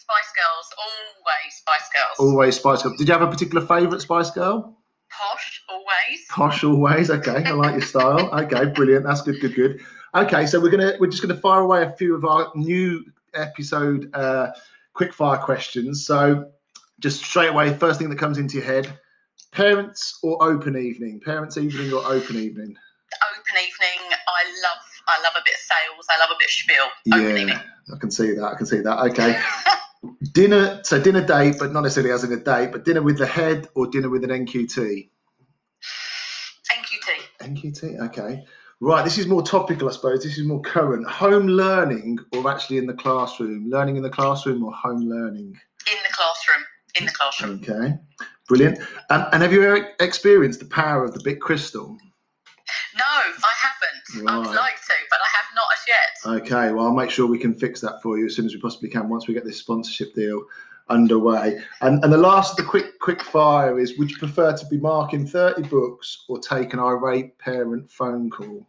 Spice 0.08 0.32
Girls, 0.39 0.67
always 0.79 1.53
Spice 1.56 1.89
Girls. 1.94 2.32
Always 2.32 2.56
Spice 2.56 2.84
Girls. 2.84 2.98
Did 2.98 3.08
you 3.10 3.13
have 3.13 3.22
a 3.22 3.27
particular 3.29 3.65
favourite 3.65 4.01
Spice 4.01 4.32
Girl? 4.32 4.77
Posh, 5.10 5.63
always. 5.67 6.25
Posh 6.29 6.63
always. 6.63 7.10
Okay, 7.10 7.44
I 7.44 7.51
like 7.51 7.74
your 7.74 7.82
style. 7.82 8.29
Okay, 8.39 8.65
brilliant. 8.67 9.06
That's 9.06 9.22
good, 9.22 9.39
good, 9.41 9.56
good. 9.56 9.82
Okay, 10.18 10.48
so 10.48 10.60
we're 10.60 10.72
gonna 10.72 10.94
we're 11.00 11.12
just 11.12 11.22
gonna 11.22 11.40
fire 11.40 11.62
away 11.62 11.84
a 11.84 11.92
few 11.92 12.16
of 12.16 12.26
our 12.26 12.52
new 12.56 13.06
episode 13.36 14.10
uh, 14.16 14.52
quick 14.94 15.14
fire 15.14 15.38
questions. 15.38 16.08
So 16.08 16.50
just 17.00 17.24
straight 17.24 17.50
away, 17.50 17.72
first 17.76 18.00
thing 18.00 18.10
that 18.10 18.18
comes 18.18 18.40
into 18.40 18.58
your 18.58 18.66
head: 18.66 18.98
parents 19.52 20.18
or 20.24 20.42
open 20.42 20.76
evening? 20.76 21.20
Parents 21.20 21.56
evening 21.58 21.94
or 21.94 22.00
open 22.00 22.36
evening? 22.36 22.76
Open 23.32 23.56
evening. 23.62 24.12
I 24.12 24.44
love. 24.64 24.82
I 25.08 25.22
love 25.22 25.34
a 25.38 25.42
bit 25.46 25.54
of 25.54 25.60
sales. 25.60 26.08
I 26.10 26.20
love 26.20 26.30
a 26.32 26.36
bit 26.40 26.48
of 26.48 26.52
spiel. 26.52 26.86
Open 27.14 27.38
evening. 27.38 27.48
Yeah, 27.50 27.96
I 27.96 28.00
can 28.00 28.10
see 28.10 28.34
that. 28.34 28.44
I 28.44 28.56
can 28.56 28.66
see 28.66 28.80
that. 28.80 29.00
Okay. 29.12 29.40
dinner. 30.34 30.82
So 30.84 31.00
dinner 31.00 31.24
date, 31.24 31.58
but 31.60 31.72
not 31.72 31.82
necessarily 31.82 32.12
as 32.12 32.24
in 32.24 32.32
a 32.32 32.38
date, 32.38 32.72
but 32.72 32.86
dinner 32.86 33.04
with 33.04 33.20
the 33.20 33.28
head 33.28 33.68
or 33.76 33.86
dinner 33.86 34.10
with 34.10 34.24
an 34.24 34.32
NQT. 34.32 35.10
NQT. 36.72 37.38
NQT. 37.40 38.00
Okay. 38.08 38.44
Right. 38.79 39.03
This 39.03 39.17
is 39.17 39.25
more 39.25 39.41
topical, 39.41 39.89
I 39.89 39.91
suppose. 39.91 40.24
This 40.24 40.38
is 40.38 40.46
more 40.46 40.62
current. 40.62 41.07
Home 41.07 41.48
learning 41.48 42.19
or 42.34 42.50
actually 42.50 42.77
in 42.77 42.86
the 42.86 42.93
classroom? 42.93 43.69
Learning 43.69 43.98
in 43.98 44.03
the 44.03 44.10
classroom 44.10 44.63
or 44.63 44.72
home 44.72 45.01
learning? 45.01 45.60
In 45.89 45.98
the 46.07 46.13
classroom. 46.13 46.63
In 47.00 47.05
the 47.05 47.12
classroom. 47.12 47.62
Okay. 47.63 47.98
Brilliant. 48.48 48.79
And, 49.10 49.25
and 49.34 49.41
have 49.41 49.51
you 49.51 49.63
ever 49.63 49.89
experienced 50.00 50.60
the 50.60 50.65
power 50.65 51.03
of 51.03 51.13
the 51.13 51.22
big 51.24 51.39
crystal? 51.39 51.98
No, 52.96 53.03
I 53.03 53.53
haven't. 53.62 54.29
I 54.29 54.38
would 54.38 54.55
like 54.55 54.75
to, 54.75 54.93
but 55.10 55.19
I 55.19 55.29
have 55.38 55.55
not 55.55 55.65
as 55.74 55.84
yet. 55.88 56.41
Okay, 56.43 56.74
well, 56.74 56.86
I'll 56.86 56.93
make 56.93 57.10
sure 57.10 57.27
we 57.27 57.39
can 57.39 57.53
fix 57.53 57.81
that 57.81 58.01
for 58.01 58.17
you 58.17 58.25
as 58.25 58.36
soon 58.36 58.46
as 58.46 58.53
we 58.53 58.60
possibly 58.60 58.89
can 58.89 59.10
once 59.10 59.27
we 59.27 59.34
get 59.34 59.46
this 59.46 59.57
sponsorship 59.57 60.13
deal 60.13 60.43
underway. 60.89 61.60
And 61.82 62.03
and 62.03 62.12
the 62.12 62.17
last 62.17 62.51
of 62.51 62.58
the 62.58 62.63
quick 62.63 63.00
quick 63.00 63.22
fire 63.22 63.79
is: 63.79 63.98
Would 63.98 64.12
you 64.12 64.17
prefer 64.17 64.56
to 64.56 64.65
be 64.67 64.77
marking 64.77 65.25
thirty 65.25 65.63
books 65.63 66.25
or 66.27 66.39
take 66.39 66.74
an 66.74 66.79
irate 66.79 67.38
parent 67.39 67.89
phone 67.91 68.29
call? 68.29 68.67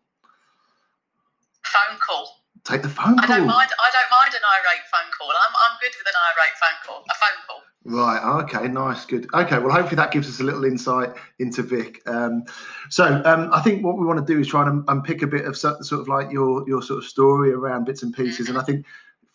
Phone 1.64 1.98
call. 2.06 2.38
Take 2.64 2.82
the 2.82 2.88
phone 2.88 3.16
call. 3.16 3.24
I 3.24 3.38
don't 3.38 3.46
mind. 3.46 3.70
I 3.70 3.90
don't 3.92 4.10
mind 4.10 4.34
an 4.34 4.40
irate 4.58 4.84
phone 4.92 5.10
call. 5.16 5.30
I'm, 5.30 5.54
I'm 5.70 5.78
good 5.80 5.92
with 5.98 6.06
an 6.06 6.14
irate 6.34 6.56
phone 6.60 6.78
call. 6.86 7.04
A 7.08 7.14
phone 7.14 7.38
call. 7.46 7.62
Right. 7.84 8.42
Okay. 8.42 8.68
Nice. 8.68 9.06
Good. 9.06 9.26
Okay. 9.32 9.58
Well, 9.58 9.70
hopefully 9.70 9.96
that 9.96 10.10
gives 10.10 10.28
us 10.28 10.40
a 10.40 10.44
little 10.44 10.64
insight 10.64 11.14
into 11.38 11.62
Vic. 11.62 12.02
Um, 12.06 12.44
so 12.90 13.22
um, 13.24 13.50
I 13.52 13.62
think 13.62 13.84
what 13.84 13.98
we 13.98 14.04
want 14.04 14.18
to 14.18 14.32
do 14.32 14.38
is 14.38 14.48
try 14.48 14.66
and 14.66 14.84
unpick 14.88 15.22
a 15.22 15.26
bit 15.26 15.46
of 15.46 15.56
sort 15.56 15.92
of 15.92 16.08
like 16.08 16.30
your 16.30 16.68
your 16.68 16.82
sort 16.82 16.98
of 16.98 17.04
story 17.04 17.52
around 17.52 17.84
bits 17.84 18.02
and 18.02 18.14
pieces. 18.14 18.48
And 18.48 18.58
I 18.58 18.62
think 18.62 18.84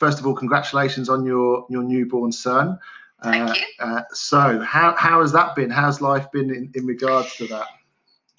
first 0.03 0.19
of 0.19 0.27
all, 0.27 0.35
congratulations 0.35 1.07
on 1.07 1.25
your 1.25 1.65
your 1.69 1.83
newborn 1.83 2.31
son. 2.31 2.77
Thank 3.23 3.49
Uh, 3.49 3.53
you. 3.55 3.65
Uh, 3.79 4.01
so 4.11 4.59
how 4.73 4.95
how 4.97 5.21
has 5.21 5.31
that 5.31 5.55
been? 5.55 5.69
How's 5.69 6.01
life 6.01 6.27
been 6.35 6.49
in, 6.57 6.71
in 6.75 6.85
regards 6.85 7.29
to 7.37 7.47
that? 7.47 7.67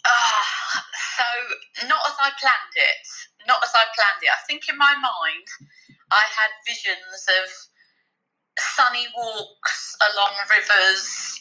Ah, 0.04 0.44
so 1.16 1.26
not 1.88 2.02
as 2.10 2.16
I 2.20 2.30
planned 2.42 2.76
it. 2.76 3.06
Not 3.48 3.60
as 3.64 3.72
I 3.74 3.84
planned 3.96 4.20
it. 4.22 4.28
I 4.28 4.42
think 4.46 4.68
in 4.68 4.76
my 4.76 4.94
mind, 5.08 5.46
I 6.10 6.24
had 6.38 6.50
visions 6.66 7.20
of 7.40 7.46
sunny 8.58 9.06
walks 9.16 9.96
along 10.08 10.32
rivers, 10.56 11.33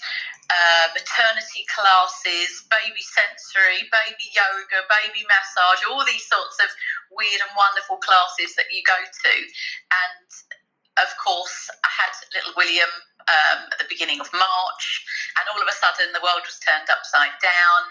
uh, 0.49 0.87
maternity 0.91 1.63
classes, 1.71 2.67
baby 2.67 3.03
sensory, 3.03 3.87
baby 3.89 4.27
yoga, 4.35 4.83
baby 4.89 5.23
massage, 5.25 5.81
all 5.87 6.03
these 6.03 6.25
sorts 6.27 6.59
of 6.59 6.69
weird 7.15 7.41
and 7.43 7.53
wonderful 7.55 7.97
classes 8.03 8.55
that 8.59 8.67
you 8.71 8.83
go 8.83 8.97
to. 8.97 9.33
And 9.33 10.29
of 11.01 11.09
course, 11.17 11.69
I 11.81 11.89
had 11.89 12.13
little 12.35 12.53
William 12.53 12.91
um, 13.25 13.71
at 13.71 13.79
the 13.79 13.89
beginning 13.89 14.21
of 14.21 14.29
March, 14.33 14.85
and 15.39 15.45
all 15.49 15.61
of 15.61 15.69
a 15.69 15.73
sudden 15.73 16.13
the 16.13 16.21
world 16.21 16.45
was 16.45 16.59
turned 16.61 16.89
upside 16.91 17.33
down, 17.41 17.81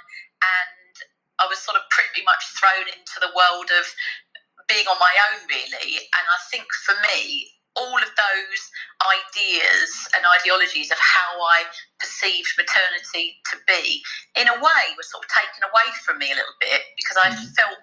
and 0.42 0.94
I 1.40 1.48
was 1.48 1.58
sort 1.58 1.80
of 1.80 1.88
pretty 1.90 2.22
much 2.22 2.42
thrown 2.60 2.86
into 2.86 3.18
the 3.18 3.32
world 3.34 3.72
of 3.74 3.84
being 4.70 4.86
on 4.86 4.98
my 5.02 5.14
own, 5.32 5.40
really. 5.50 5.98
And 5.98 6.24
I 6.30 6.38
think 6.52 6.68
for 6.86 6.94
me, 7.02 7.50
all 7.76 7.96
of 7.96 8.12
those 8.12 8.62
ideas 9.00 9.90
and 10.12 10.24
ideologies 10.40 10.92
of 10.92 11.00
how 11.00 11.40
I 11.40 11.64
perceived 11.98 12.52
maternity 12.60 13.40
to 13.48 13.56
be, 13.64 14.04
in 14.36 14.48
a 14.48 14.56
way, 14.60 14.84
were 14.96 15.08
sort 15.08 15.24
of 15.24 15.30
taken 15.32 15.64
away 15.64 15.88
from 16.04 16.20
me 16.20 16.28
a 16.32 16.36
little 16.36 16.58
bit 16.60 16.84
because 17.00 17.16
I 17.16 17.32
mm. 17.32 17.40
felt 17.56 17.80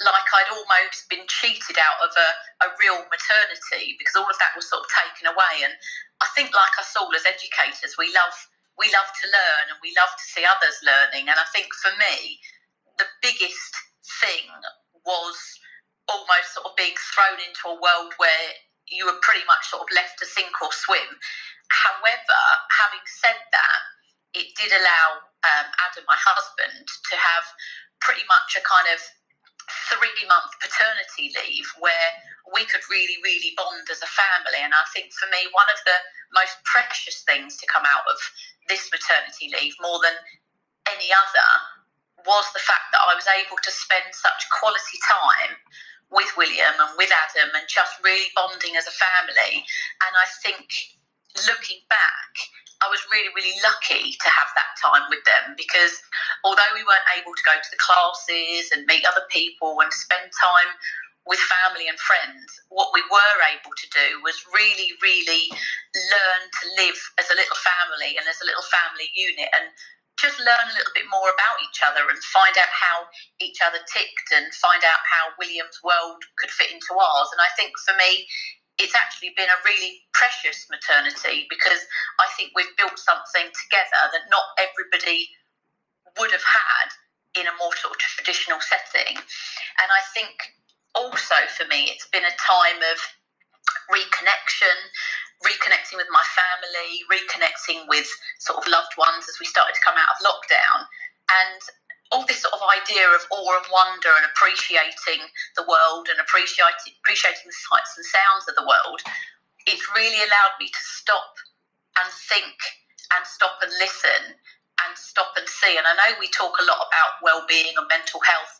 like 0.00 0.28
I'd 0.32 0.48
almost 0.56 1.04
been 1.12 1.28
cheated 1.28 1.76
out 1.76 2.00
of 2.00 2.12
a, 2.16 2.28
a 2.64 2.68
real 2.80 3.04
maternity 3.12 4.00
because 4.00 4.16
all 4.16 4.28
of 4.28 4.40
that 4.40 4.56
was 4.56 4.64
sort 4.64 4.80
of 4.80 4.88
taken 4.88 5.28
away. 5.28 5.68
And 5.68 5.76
I 6.24 6.28
think, 6.32 6.56
like 6.56 6.72
us 6.80 6.96
all 6.96 7.12
as 7.12 7.28
educators, 7.28 8.00
we 8.00 8.08
love 8.16 8.36
we 8.80 8.88
love 8.96 9.12
to 9.12 9.26
learn 9.28 9.64
and 9.68 9.78
we 9.84 9.92
love 9.92 10.08
to 10.16 10.24
see 10.24 10.40
others 10.48 10.80
learning. 10.80 11.28
And 11.28 11.36
I 11.36 11.44
think 11.52 11.68
for 11.84 11.92
me, 12.00 12.40
the 12.96 13.04
biggest 13.20 13.76
thing 14.24 14.48
was 15.04 15.36
almost 16.08 16.56
sort 16.56 16.64
of 16.64 16.74
being 16.80 16.96
thrown 17.12 17.36
into 17.44 17.68
a 17.68 17.76
world 17.76 18.16
where 18.16 18.48
you 18.90 19.06
were 19.06 19.18
pretty 19.22 19.46
much 19.46 19.70
sort 19.70 19.86
of 19.86 19.94
left 19.94 20.18
to 20.18 20.26
sink 20.26 20.52
or 20.60 20.74
swim. 20.74 21.08
However, 21.70 22.40
having 22.74 23.06
said 23.06 23.38
that, 23.38 23.80
it 24.34 24.50
did 24.58 24.70
allow 24.74 25.22
um, 25.46 25.66
Adam, 25.86 26.04
my 26.06 26.18
husband, 26.18 26.86
to 26.86 27.14
have 27.16 27.46
pretty 28.02 28.26
much 28.26 28.58
a 28.58 28.62
kind 28.66 28.86
of 28.90 29.00
three 29.90 30.26
month 30.26 30.50
paternity 30.58 31.30
leave 31.38 31.66
where 31.78 32.10
we 32.50 32.66
could 32.66 32.82
really, 32.90 33.18
really 33.22 33.54
bond 33.54 33.86
as 33.90 34.02
a 34.02 34.10
family. 34.10 34.58
And 34.58 34.74
I 34.74 34.82
think 34.90 35.14
for 35.14 35.30
me, 35.30 35.46
one 35.54 35.70
of 35.70 35.78
the 35.86 35.98
most 36.34 36.58
precious 36.66 37.22
things 37.22 37.54
to 37.62 37.70
come 37.70 37.86
out 37.86 38.06
of 38.10 38.18
this 38.66 38.90
maternity 38.90 39.50
leave, 39.54 39.74
more 39.78 40.02
than 40.02 40.14
any 40.90 41.14
other, 41.14 41.50
was 42.26 42.46
the 42.52 42.62
fact 42.62 42.90
that 42.90 43.02
I 43.06 43.14
was 43.14 43.26
able 43.30 43.58
to 43.62 43.72
spend 43.72 44.10
such 44.10 44.50
quality 44.50 44.98
time 45.06 45.54
with 46.10 46.30
William 46.36 46.74
and 46.78 46.92
with 46.98 47.10
Adam 47.10 47.54
and 47.54 47.66
just 47.70 47.98
really 48.02 48.26
bonding 48.34 48.74
as 48.74 48.86
a 48.86 48.94
family. 48.94 49.62
And 50.02 50.12
I 50.18 50.26
think 50.42 50.66
looking 51.46 51.80
back, 51.88 52.32
I 52.82 52.88
was 52.88 53.04
really, 53.12 53.30
really 53.36 53.54
lucky 53.60 54.16
to 54.16 54.28
have 54.28 54.50
that 54.56 54.72
time 54.80 55.04
with 55.12 55.22
them 55.28 55.54
because 55.54 56.00
although 56.42 56.72
we 56.72 56.82
weren't 56.82 57.14
able 57.14 57.36
to 57.36 57.44
go 57.44 57.54
to 57.54 57.70
the 57.70 57.78
classes 57.78 58.72
and 58.72 58.88
meet 58.88 59.04
other 59.04 59.24
people 59.28 59.78
and 59.84 59.92
spend 59.92 60.32
time 60.32 60.72
with 61.28 61.38
family 61.46 61.86
and 61.86 62.00
friends, 62.00 62.48
what 62.72 62.90
we 62.96 63.04
were 63.12 63.38
able 63.52 63.70
to 63.76 63.88
do 63.92 64.18
was 64.24 64.40
really, 64.56 64.96
really 65.04 65.52
learn 65.92 66.42
to 66.48 66.64
live 66.80 66.98
as 67.20 67.28
a 67.28 67.36
little 67.36 67.60
family 67.60 68.16
and 68.16 68.24
as 68.24 68.40
a 68.40 68.48
little 68.48 68.64
family 68.66 69.12
unit 69.12 69.52
and 69.52 69.68
just 70.20 70.38
learn 70.38 70.66
a 70.68 70.76
little 70.76 70.94
bit 70.94 71.08
more 71.08 71.32
about 71.32 71.58
each 71.64 71.80
other 71.80 72.04
and 72.06 72.20
find 72.30 72.52
out 72.60 72.68
how 72.68 73.08
each 73.40 73.58
other 73.64 73.80
ticked 73.88 74.28
and 74.36 74.52
find 74.54 74.84
out 74.84 75.00
how 75.08 75.32
William's 75.40 75.80
world 75.80 76.20
could 76.36 76.52
fit 76.52 76.70
into 76.70 76.92
ours. 76.94 77.32
And 77.32 77.40
I 77.40 77.48
think 77.56 77.72
for 77.80 77.96
me, 77.96 78.28
it's 78.76 78.96
actually 78.96 79.32
been 79.36 79.48
a 79.48 79.60
really 79.64 80.04
precious 80.12 80.68
maternity 80.68 81.48
because 81.48 81.80
I 82.20 82.28
think 82.36 82.52
we've 82.56 82.76
built 82.76 82.96
something 82.96 83.48
together 83.48 84.02
that 84.12 84.28
not 84.32 84.44
everybody 84.56 85.28
would 86.16 86.32
have 86.32 86.44
had 86.44 86.88
in 87.36 87.46
a 87.46 87.54
more 87.60 87.76
sort 87.76 87.94
of 87.94 88.00
traditional 88.00 88.60
setting. 88.60 89.16
And 89.16 89.88
I 89.88 90.02
think 90.16 90.32
also 90.96 91.36
for 91.56 91.68
me, 91.68 91.92
it's 91.92 92.08
been 92.08 92.24
a 92.24 92.36
time 92.40 92.80
of 92.92 92.98
reconnection, 93.92 94.76
reconnecting 95.44 95.96
with 95.96 96.10
my 96.12 96.24
family, 96.36 97.00
reconnecting 97.08 97.88
with 97.88 98.08
sort 98.38 98.60
of 98.60 98.68
loved 98.68 98.92
ones 98.98 99.24
as 99.28 99.40
we 99.40 99.46
started 99.48 99.72
to 99.72 99.84
come 99.84 99.96
out 99.96 100.12
of 100.16 100.24
lockdown. 100.24 100.84
And 101.30 101.60
all 102.12 102.26
this 102.26 102.42
sort 102.42 102.54
of 102.54 102.62
idea 102.66 103.06
of 103.06 103.22
awe 103.30 103.56
and 103.56 103.68
wonder 103.70 104.10
and 104.18 104.26
appreciating 104.34 105.22
the 105.54 105.64
world 105.64 106.10
and 106.10 106.18
appreciating 106.18 106.98
appreciating 107.00 107.46
the 107.46 107.60
sights 107.70 107.94
and 107.96 108.04
sounds 108.04 108.44
of 108.50 108.58
the 108.58 108.66
world, 108.66 109.00
it's 109.66 109.86
really 109.94 110.18
allowed 110.18 110.54
me 110.58 110.66
to 110.66 110.82
stop 110.98 111.38
and 112.02 112.10
think 112.28 112.58
and 113.14 113.22
stop 113.26 113.58
and 113.62 113.72
listen 113.78 114.34
and 114.86 114.92
stop 114.98 115.32
and 115.38 115.46
see. 115.48 115.78
And 115.78 115.86
I 115.86 115.94
know 115.94 116.18
we 116.18 116.28
talk 116.34 116.58
a 116.58 116.66
lot 116.66 116.82
about 116.82 117.22
well-being 117.22 117.74
and 117.78 117.88
mental 117.88 118.20
health, 118.20 118.54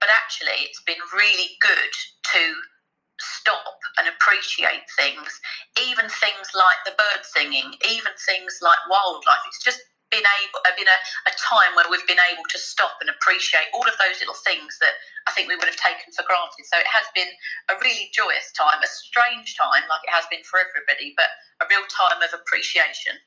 but 0.00 0.08
actually 0.08 0.64
it's 0.64 0.82
been 0.82 1.00
really 1.14 1.56
good 1.60 1.92
to 2.32 2.42
stop 3.20 3.78
and 3.98 4.08
appreciate 4.08 4.82
things, 4.98 5.40
even 5.80 6.08
things 6.08 6.48
like 6.54 6.78
the 6.84 6.94
bird 6.98 7.24
singing, 7.24 7.72
even 7.88 8.12
things 8.26 8.58
like 8.62 8.78
wildlife. 8.88 9.44
It's 9.48 9.62
just 9.64 9.80
been 10.16 10.24
able, 10.24 10.64
uh, 10.64 10.72
been 10.72 10.88
a, 10.88 10.98
a 11.28 11.34
time 11.36 11.76
where 11.76 11.84
we've 11.92 12.08
been 12.08 12.22
able 12.32 12.48
to 12.48 12.56
stop 12.56 12.96
and 13.04 13.12
appreciate 13.12 13.68
all 13.76 13.84
of 13.84 13.92
those 14.00 14.16
little 14.24 14.38
things 14.48 14.80
that 14.80 14.96
I 15.28 15.36
think 15.36 15.52
we 15.52 15.60
would 15.60 15.68
have 15.68 15.76
taken 15.76 16.08
for 16.16 16.24
granted. 16.24 16.64
So 16.64 16.80
it 16.80 16.88
has 16.88 17.04
been 17.12 17.28
a 17.68 17.76
really 17.84 18.08
joyous 18.16 18.48
time, 18.56 18.80
a 18.80 18.88
strange 18.88 19.52
time, 19.60 19.84
like 19.92 20.00
it 20.08 20.14
has 20.16 20.24
been 20.32 20.40
for 20.48 20.56
everybody, 20.56 21.12
but 21.12 21.28
a 21.60 21.68
real 21.68 21.84
time 21.92 22.24
of 22.24 22.32
appreciation. 22.32 23.20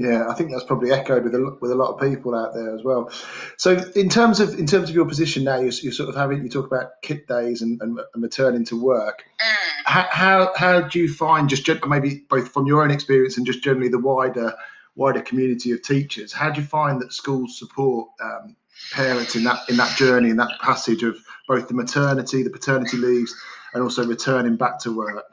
Yeah, 0.00 0.28
I 0.28 0.34
think 0.34 0.50
that's 0.50 0.64
probably 0.64 0.92
echoed 0.92 1.24
with 1.24 1.34
a, 1.34 1.58
with 1.60 1.70
a 1.70 1.74
lot 1.74 1.92
of 1.92 2.00
people 2.00 2.34
out 2.34 2.54
there 2.54 2.74
as 2.74 2.82
well. 2.82 3.12
So, 3.58 3.76
in 3.94 4.08
terms 4.08 4.40
of 4.40 4.58
in 4.58 4.64
terms 4.64 4.88
of 4.88 4.94
your 4.94 5.04
position 5.04 5.44
now, 5.44 5.60
you're, 5.60 5.72
you're 5.82 5.92
sort 5.92 6.08
of 6.08 6.14
having 6.14 6.42
you 6.42 6.48
talk 6.48 6.66
about 6.66 7.02
kit 7.02 7.28
days 7.28 7.60
and, 7.60 7.80
and, 7.82 8.00
and 8.14 8.22
returning 8.22 8.64
to 8.66 8.80
work. 8.80 9.24
Mm. 9.44 9.82
How, 9.84 10.08
how 10.10 10.52
how 10.56 10.80
do 10.80 10.98
you 10.98 11.12
find 11.12 11.50
just 11.50 11.68
maybe 11.86 12.22
both 12.30 12.48
from 12.48 12.66
your 12.66 12.82
own 12.82 12.90
experience 12.90 13.36
and 13.36 13.44
just 13.44 13.62
generally 13.62 13.90
the 13.90 13.98
wider 13.98 14.54
wider 15.00 15.22
community 15.22 15.72
of 15.72 15.80
teachers? 15.82 16.30
How 16.30 16.50
do 16.50 16.60
you 16.60 16.66
find 16.66 17.00
that 17.00 17.12
schools 17.12 17.58
support 17.58 18.10
um, 18.22 18.54
parents 18.92 19.34
in 19.34 19.44
that 19.44 19.68
in 19.68 19.76
that 19.78 19.96
journey 19.96 20.28
in 20.28 20.36
that 20.36 20.60
passage 20.60 21.02
of 21.02 21.16
both 21.48 21.68
the 21.68 21.74
maternity, 21.74 22.42
the 22.42 22.50
paternity 22.50 22.98
leaves, 22.98 23.34
and 23.72 23.82
also 23.82 24.06
returning 24.06 24.56
back 24.56 24.78
to 24.80 24.94
work? 24.94 25.24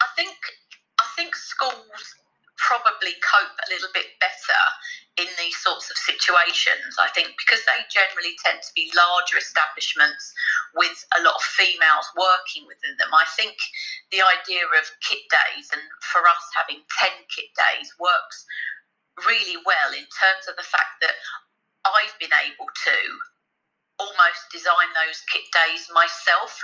I 0.00 0.08
think 0.16 0.34
I 0.98 1.04
think 1.14 1.36
schools 1.36 2.02
probably 2.56 3.12
cope 3.20 3.52
a 3.52 3.68
little 3.70 3.92
bit 3.92 4.06
better 4.18 4.62
in 5.20 5.28
these 5.36 5.56
sorts 5.58 5.90
of 5.90 5.96
situations. 5.98 6.96
I 6.98 7.08
think 7.12 7.36
because 7.36 7.60
they 7.68 7.84
generally 7.92 8.32
tend 8.40 8.62
to 8.62 8.72
be 8.74 8.90
larger 8.96 9.36
establishments 9.36 10.32
with 10.74 10.96
a 11.18 11.22
lot 11.22 11.36
of 11.36 11.42
females 11.42 12.08
working 12.16 12.64
within 12.64 12.96
them. 12.96 13.12
I 13.12 13.28
think 13.36 13.56
the 14.10 14.24
idea 14.24 14.64
of 14.64 14.84
kit 15.04 15.22
days 15.28 15.68
and 15.72 15.82
for 16.00 16.24
us 16.24 16.44
having 16.56 16.80
10 16.80 17.10
kit 17.28 17.50
days 17.52 17.92
works 18.00 18.46
really 19.26 19.60
well 19.66 19.90
in 19.92 20.06
terms 20.08 20.46
of 20.48 20.56
the 20.56 20.66
fact 20.66 21.02
that 21.02 21.16
I've 21.84 22.16
been 22.18 22.34
able 22.46 22.68
to 22.68 22.96
almost 23.98 24.46
design 24.54 24.90
those 24.94 25.18
kit 25.26 25.44
days 25.50 25.90
myself. 25.90 26.54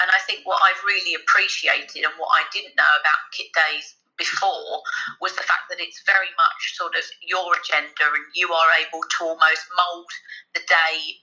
And 0.00 0.10
I 0.14 0.20
think 0.26 0.46
what 0.46 0.62
I've 0.62 0.80
really 0.86 1.18
appreciated 1.18 2.06
and 2.06 2.14
what 2.16 2.30
I 2.30 2.46
didn't 2.54 2.78
know 2.78 2.92
about 3.02 3.34
kit 3.34 3.50
days 3.50 3.98
before 4.16 4.82
was 5.18 5.34
the 5.34 5.42
fact 5.42 5.66
that 5.70 5.82
it's 5.82 6.06
very 6.06 6.30
much 6.38 6.78
sort 6.78 6.94
of 6.94 7.02
your 7.18 7.50
agenda 7.58 8.06
and 8.14 8.26
you 8.34 8.46
are 8.54 8.70
able 8.78 9.02
to 9.02 9.18
almost 9.26 9.66
mold 9.74 10.10
the 10.54 10.62
day 10.70 11.18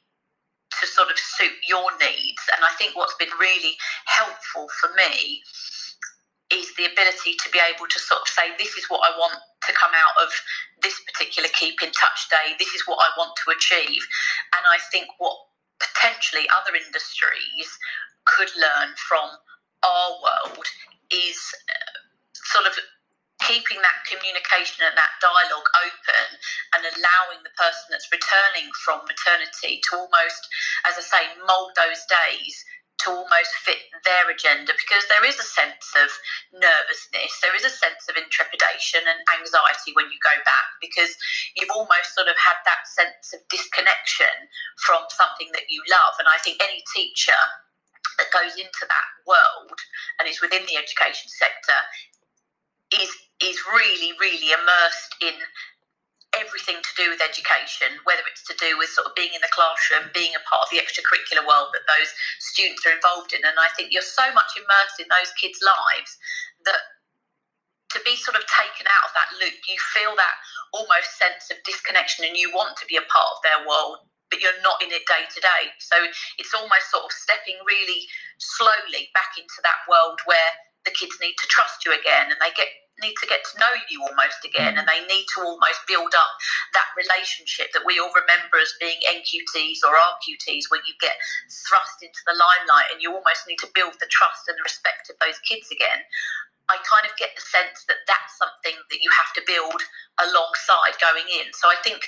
to 0.79 0.87
sort 0.87 1.11
of 1.11 1.17
suit 1.17 1.53
your 1.67 1.89
needs. 1.99 2.41
And 2.55 2.63
I 2.63 2.71
think 2.77 2.95
what's 2.95 3.15
been 3.15 3.33
really 3.39 3.75
helpful 4.05 4.67
for 4.79 4.89
me 4.95 5.41
is 6.51 6.67
the 6.75 6.85
ability 6.85 7.35
to 7.39 7.47
be 7.51 7.59
able 7.59 7.87
to 7.87 7.99
sort 7.99 8.21
of 8.21 8.27
say, 8.27 8.51
this 8.59 8.75
is 8.75 8.85
what 8.89 9.01
I 9.07 9.15
want 9.17 9.39
to 9.67 9.73
come 9.73 9.91
out 9.95 10.15
of 10.23 10.31
this 10.83 10.99
particular 11.07 11.47
keep 11.55 11.81
in 11.81 11.91
touch 11.91 12.27
day, 12.29 12.55
this 12.59 12.73
is 12.75 12.83
what 12.85 12.99
I 12.99 13.09
want 13.17 13.31
to 13.45 13.51
achieve. 13.51 14.01
And 14.57 14.63
I 14.67 14.77
think 14.91 15.07
what 15.17 15.37
potentially 15.79 16.47
other 16.51 16.75
industries 16.75 17.69
could 18.25 18.49
learn 18.59 18.93
from 19.07 19.29
our 19.83 20.09
world 20.21 20.65
is 21.09 21.39
uh, 21.71 21.97
sort 22.33 22.67
of 22.67 22.73
keeping 23.45 23.81
that 23.81 24.05
communication 24.05 24.85
and 24.85 24.95
that 24.97 25.13
dialogue 25.17 25.69
open 25.81 26.27
and 26.77 26.81
allowing 26.85 27.41
the 27.41 27.53
person 27.57 27.89
that's 27.89 28.09
returning 28.13 28.69
from 28.85 29.01
maternity 29.09 29.81
to 29.89 29.97
almost, 29.97 30.41
as 30.85 30.97
I 30.97 31.03
say, 31.03 31.23
mould 31.45 31.73
those 31.75 32.05
days 32.05 32.55
to 33.01 33.09
almost 33.09 33.53
fit 33.65 33.81
their 34.05 34.29
agenda 34.29 34.73
because 34.77 35.01
there 35.09 35.25
is 35.25 35.37
a 35.41 35.47
sense 35.47 35.89
of 35.97 36.09
nervousness, 36.53 37.33
there 37.41 37.57
is 37.57 37.65
a 37.65 37.73
sense 37.73 38.05
of 38.05 38.13
intrepidation 38.13 39.01
and 39.01 39.19
anxiety 39.41 39.89
when 39.97 40.05
you 40.13 40.19
go 40.21 40.35
back 40.45 40.67
because 40.77 41.17
you've 41.57 41.73
almost 41.73 42.13
sort 42.13 42.29
of 42.29 42.37
had 42.37 42.61
that 42.69 42.85
sense 42.85 43.33
of 43.33 43.41
disconnection 43.49 44.29
from 44.85 45.01
something 45.09 45.49
that 45.57 45.65
you 45.73 45.81
love. 45.89 46.13
And 46.21 46.29
I 46.29 46.37
think 46.45 46.61
any 46.61 46.85
teacher 46.93 47.41
that 48.21 48.29
goes 48.29 48.53
into 48.53 48.85
that 48.85 49.09
world 49.25 49.77
and 50.21 50.29
is 50.29 50.41
within 50.41 50.61
the 50.69 50.77
education 50.77 51.25
sector 51.25 51.77
is 53.01 53.09
is 53.43 53.57
really 53.73 54.13
really 54.19 54.51
immersed 54.53 55.15
in 55.21 55.33
everything 56.31 56.79
to 56.79 56.93
do 56.95 57.11
with 57.11 57.19
education, 57.19 57.91
whether 58.07 58.23
it's 58.31 58.47
to 58.47 58.55
do 58.55 58.79
with 58.79 58.87
sort 58.87 59.03
of 59.03 59.13
being 59.19 59.35
in 59.35 59.43
the 59.43 59.51
classroom, 59.51 60.07
being 60.15 60.31
a 60.31 60.43
part 60.47 60.63
of 60.63 60.71
the 60.71 60.79
extracurricular 60.79 61.43
world 61.43 61.75
that 61.75 61.83
those 61.91 62.07
students 62.39 62.87
are 62.87 62.95
involved 62.95 63.35
in. 63.35 63.43
And 63.43 63.59
I 63.59 63.67
think 63.75 63.91
you're 63.91 64.05
so 64.05 64.23
much 64.31 64.55
immersed 64.55 65.03
in 65.03 65.11
those 65.11 65.27
kids' 65.35 65.59
lives 65.59 66.15
that 66.63 66.81
to 67.91 67.99
be 68.07 68.15
sort 68.15 68.39
of 68.39 68.47
taken 68.47 68.87
out 68.87 69.11
of 69.11 69.13
that 69.15 69.35
loop, 69.43 69.59
you 69.67 69.75
feel 69.91 70.15
that 70.15 70.35
almost 70.71 71.19
sense 71.19 71.51
of 71.51 71.59
disconnection 71.67 72.23
and 72.23 72.39
you 72.39 72.47
want 72.55 72.79
to 72.79 72.87
be 72.87 72.95
a 72.95 73.03
part 73.11 73.27
of 73.35 73.43
their 73.43 73.67
world, 73.67 73.99
but 74.31 74.39
you're 74.39 74.55
not 74.63 74.79
in 74.79 74.95
it 74.95 75.03
day 75.11 75.27
to 75.27 75.39
day. 75.43 75.63
So 75.83 75.99
it's 76.39 76.55
almost 76.55 76.87
sort 76.87 77.03
of 77.03 77.11
stepping 77.11 77.59
really 77.67 78.07
slowly 78.39 79.11
back 79.11 79.35
into 79.35 79.59
that 79.67 79.83
world 79.91 80.23
where 80.23 80.51
the 80.87 80.95
kids 80.95 81.19
need 81.19 81.35
to 81.43 81.51
trust 81.51 81.83
you 81.83 81.91
again 81.91 82.31
and 82.31 82.39
they 82.39 82.55
get 82.55 82.71
need 83.01 83.17
to 83.19 83.27
get 83.27 83.41
to 83.43 83.59
know 83.59 83.73
you 83.89 84.01
almost 84.05 84.41
again 84.45 84.75
mm. 84.75 84.79
and 84.79 84.85
they 84.87 85.01
need 85.09 85.25
to 85.35 85.41
almost 85.41 85.81
build 85.89 86.13
up 86.13 86.31
that 86.73 86.89
relationship 86.95 87.73
that 87.73 87.85
we 87.85 87.99
all 87.99 88.13
remember 88.13 88.61
as 88.61 88.73
being 88.79 88.97
NQTs 89.09 89.81
or 89.83 89.97
RQTs 89.97 90.69
where 90.69 90.81
you 90.85 90.93
get 91.01 91.17
thrust 91.67 91.99
into 92.05 92.21
the 92.29 92.37
limelight 92.37 92.89
and 92.93 93.01
you 93.01 93.11
almost 93.11 93.49
need 93.49 93.59
to 93.65 93.69
build 93.73 93.97
the 93.99 94.09
trust 94.09 94.47
and 94.47 94.55
the 94.55 94.65
respect 94.65 95.09
of 95.09 95.17
those 95.19 95.37
kids 95.43 95.67
again. 95.73 96.05
I 96.69 96.79
kind 96.87 97.03
of 97.03 97.11
get 97.19 97.35
the 97.35 97.43
sense 97.43 97.83
that 97.91 98.05
that's 98.07 98.37
something 98.39 98.77
that 98.77 99.01
you 99.03 99.11
have 99.11 99.33
to 99.35 99.43
build 99.43 99.81
alongside 100.23 100.95
going 101.03 101.27
in. 101.27 101.51
So 101.51 101.67
I 101.67 101.75
think 101.83 101.99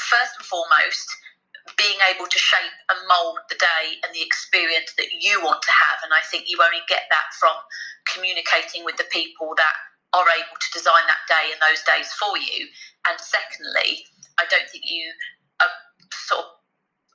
first 0.00 0.40
and 0.40 0.46
foremost, 0.46 1.04
being 1.76 2.00
able 2.08 2.26
to 2.26 2.40
shape 2.40 2.76
and 2.88 2.98
mold 3.06 3.38
the 3.48 3.60
day 3.60 4.00
and 4.02 4.10
the 4.16 4.24
experience 4.24 4.96
that 4.96 5.12
you 5.12 5.40
want 5.44 5.60
to 5.62 5.72
have. 5.72 6.00
And 6.02 6.12
I 6.12 6.24
think 6.32 6.48
you 6.48 6.58
only 6.58 6.82
get 6.88 7.04
that 7.12 7.28
from 7.38 7.52
communicating 8.08 8.84
with 8.84 8.96
the 8.96 9.06
people 9.12 9.52
that 9.56 9.76
are 10.12 10.26
able 10.26 10.58
to 10.58 10.68
design 10.74 11.06
that 11.06 11.22
day 11.30 11.54
and 11.54 11.60
those 11.62 11.82
days 11.86 12.10
for 12.18 12.34
you. 12.38 12.66
And 13.06 13.16
secondly, 13.20 14.06
I 14.38 14.44
don't 14.50 14.66
think 14.70 14.84
you 14.86 15.06
are 15.62 15.70
sort 16.10 16.44
of, 16.44 16.50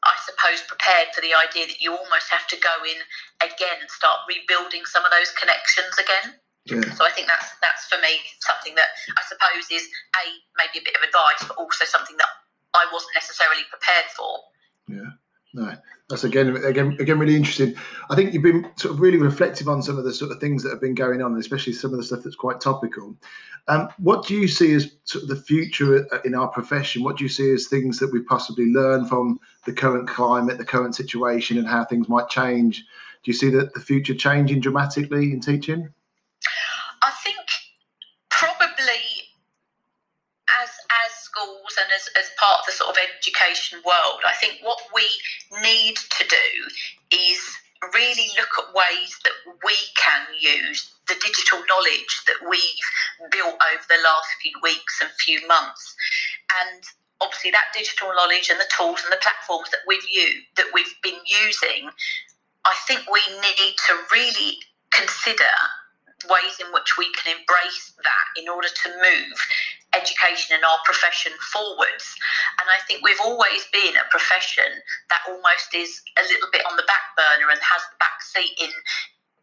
I 0.04 0.16
suppose, 0.24 0.64
prepared 0.64 1.12
for 1.12 1.20
the 1.20 1.36
idea 1.36 1.68
that 1.68 1.82
you 1.82 1.92
almost 1.92 2.32
have 2.32 2.48
to 2.54 2.58
go 2.58 2.76
in 2.88 3.00
again 3.44 3.84
and 3.84 3.90
start 3.92 4.24
rebuilding 4.30 4.86
some 4.88 5.04
of 5.04 5.12
those 5.12 5.32
connections 5.36 6.00
again. 6.00 6.40
Yeah. 6.66 6.82
So 6.98 7.06
I 7.06 7.12
think 7.14 7.28
that's 7.28 7.54
that's 7.62 7.86
for 7.86 8.02
me 8.02 8.26
something 8.42 8.74
that 8.74 8.90
I 9.14 9.22
suppose 9.30 9.70
is 9.70 9.86
a 10.18 10.26
maybe 10.58 10.82
a 10.82 10.86
bit 10.86 10.98
of 10.98 11.06
advice, 11.06 11.46
but 11.46 11.58
also 11.62 11.86
something 11.86 12.18
that 12.18 12.32
I 12.74 12.90
wasn't 12.90 13.14
necessarily 13.14 13.62
prepared 13.70 14.10
for. 14.18 14.42
Yeah, 14.90 15.14
no, 15.56 15.74
that's 16.10 16.26
again, 16.26 16.54
again, 16.66 16.98
again, 17.00 17.18
really 17.18 17.36
interesting. 17.36 17.76
I 18.10 18.16
think 18.16 18.34
you've 18.34 18.44
been 18.44 18.70
sort 18.76 18.94
of 18.94 19.00
really 19.00 19.18
reflective 19.18 19.70
on 19.70 19.82
some 19.82 19.98
of 19.98 20.04
the 20.04 20.14
sort 20.14 20.32
of 20.32 20.40
things 20.42 20.62
that 20.64 20.70
have 20.70 20.82
been 20.82 20.96
going 20.96 21.22
on, 21.22 21.38
especially 21.38 21.72
some 21.72 21.92
of 21.92 21.98
the 21.98 22.04
stuff 22.04 22.24
that's 22.24 22.36
quite 22.36 22.60
topical. 22.60 23.16
Um, 23.70 23.88
what 23.98 24.28
do 24.28 24.36
you 24.36 24.50
see 24.50 24.74
as 24.74 24.92
sort 25.06 25.24
of 25.24 25.30
the 25.30 25.38
future 25.38 26.06
in 26.26 26.36
our 26.36 26.50
profession? 26.50 27.04
What 27.04 27.18
do 27.18 27.24
you 27.24 27.30
see 27.30 27.54
as 27.54 27.68
things 27.68 28.00
that 28.00 28.12
we 28.12 28.22
possibly 28.22 28.66
learn 28.66 29.06
from 29.06 29.40
the 29.66 29.72
current 29.72 30.10
climate, 30.10 30.58
the 30.58 30.66
current 30.66 30.94
situation, 30.94 31.58
and 31.58 31.66
how 31.66 31.86
things 31.86 32.10
might 32.10 32.28
change? 32.28 32.80
Do 33.24 33.32
you 33.32 33.34
see 33.34 33.50
that 33.52 33.74
the 33.74 33.80
future 33.80 34.14
changing 34.14 34.60
dramatically 34.60 35.32
in 35.32 35.40
teaching? 35.40 35.88
I 37.02 37.12
think 37.24 37.46
probably 38.30 39.02
as 40.62 40.70
as 41.08 41.14
schools 41.14 41.76
and 41.80 41.85
as, 41.96 42.08
as 42.20 42.30
part 42.38 42.60
of 42.60 42.66
the 42.68 42.72
sort 42.72 42.92
of 42.92 42.98
education 43.00 43.80
world, 43.86 44.22
I 44.26 44.34
think 44.34 44.60
what 44.62 44.80
we 44.94 45.08
need 45.64 45.96
to 45.96 46.24
do 46.28 46.48
is 47.12 47.40
really 47.94 48.28
look 48.38 48.52
at 48.60 48.74
ways 48.74 49.18
that 49.24 49.36
we 49.64 49.76
can 49.96 50.26
use 50.40 50.92
the 51.08 51.16
digital 51.22 51.60
knowledge 51.70 52.22
that 52.28 52.42
we've 52.50 53.30
built 53.32 53.56
over 53.56 53.86
the 53.88 54.02
last 54.04 54.30
few 54.42 54.54
weeks 54.64 55.02
and 55.02 55.10
few 55.20 55.46
months. 55.48 55.96
And 56.66 56.84
obviously 57.22 57.52
that 57.52 57.74
digital 57.74 58.10
knowledge 58.16 58.50
and 58.50 58.60
the 58.60 58.70
tools 58.76 59.02
and 59.04 59.12
the 59.14 59.22
platforms 59.22 59.70
that 59.72 59.86
we've 59.88 60.08
used 60.10 60.46
that 60.58 60.68
we've 60.74 60.96
been 61.04 61.20
using, 61.26 61.90
I 62.66 62.76
think 62.88 63.02
we 63.12 63.22
need 63.38 63.76
to 63.88 63.94
really 64.12 64.58
consider 64.92 65.54
ways 66.30 66.58
in 66.60 66.74
which 66.74 66.98
we 66.98 67.06
can 67.14 67.38
embrace 67.38 67.94
that 68.04 68.42
in 68.42 68.50
order 68.50 68.68
to 68.68 68.90
move 68.90 69.38
education 70.06 70.54
and 70.54 70.62
our 70.62 70.78
profession 70.86 71.34
forwards. 71.50 72.06
And 72.62 72.70
I 72.70 72.78
think 72.86 73.02
we've 73.02 73.22
always 73.26 73.66
been 73.74 73.98
a 73.98 74.06
profession 74.14 74.70
that 75.10 75.26
almost 75.26 75.74
is 75.74 75.90
a 76.22 76.24
little 76.30 76.50
bit 76.54 76.62
on 76.70 76.78
the 76.78 76.86
back 76.86 77.18
burner 77.18 77.50
and 77.50 77.60
has 77.66 77.82
the 77.90 77.98
back 77.98 78.22
seat 78.22 78.54
in 78.62 78.70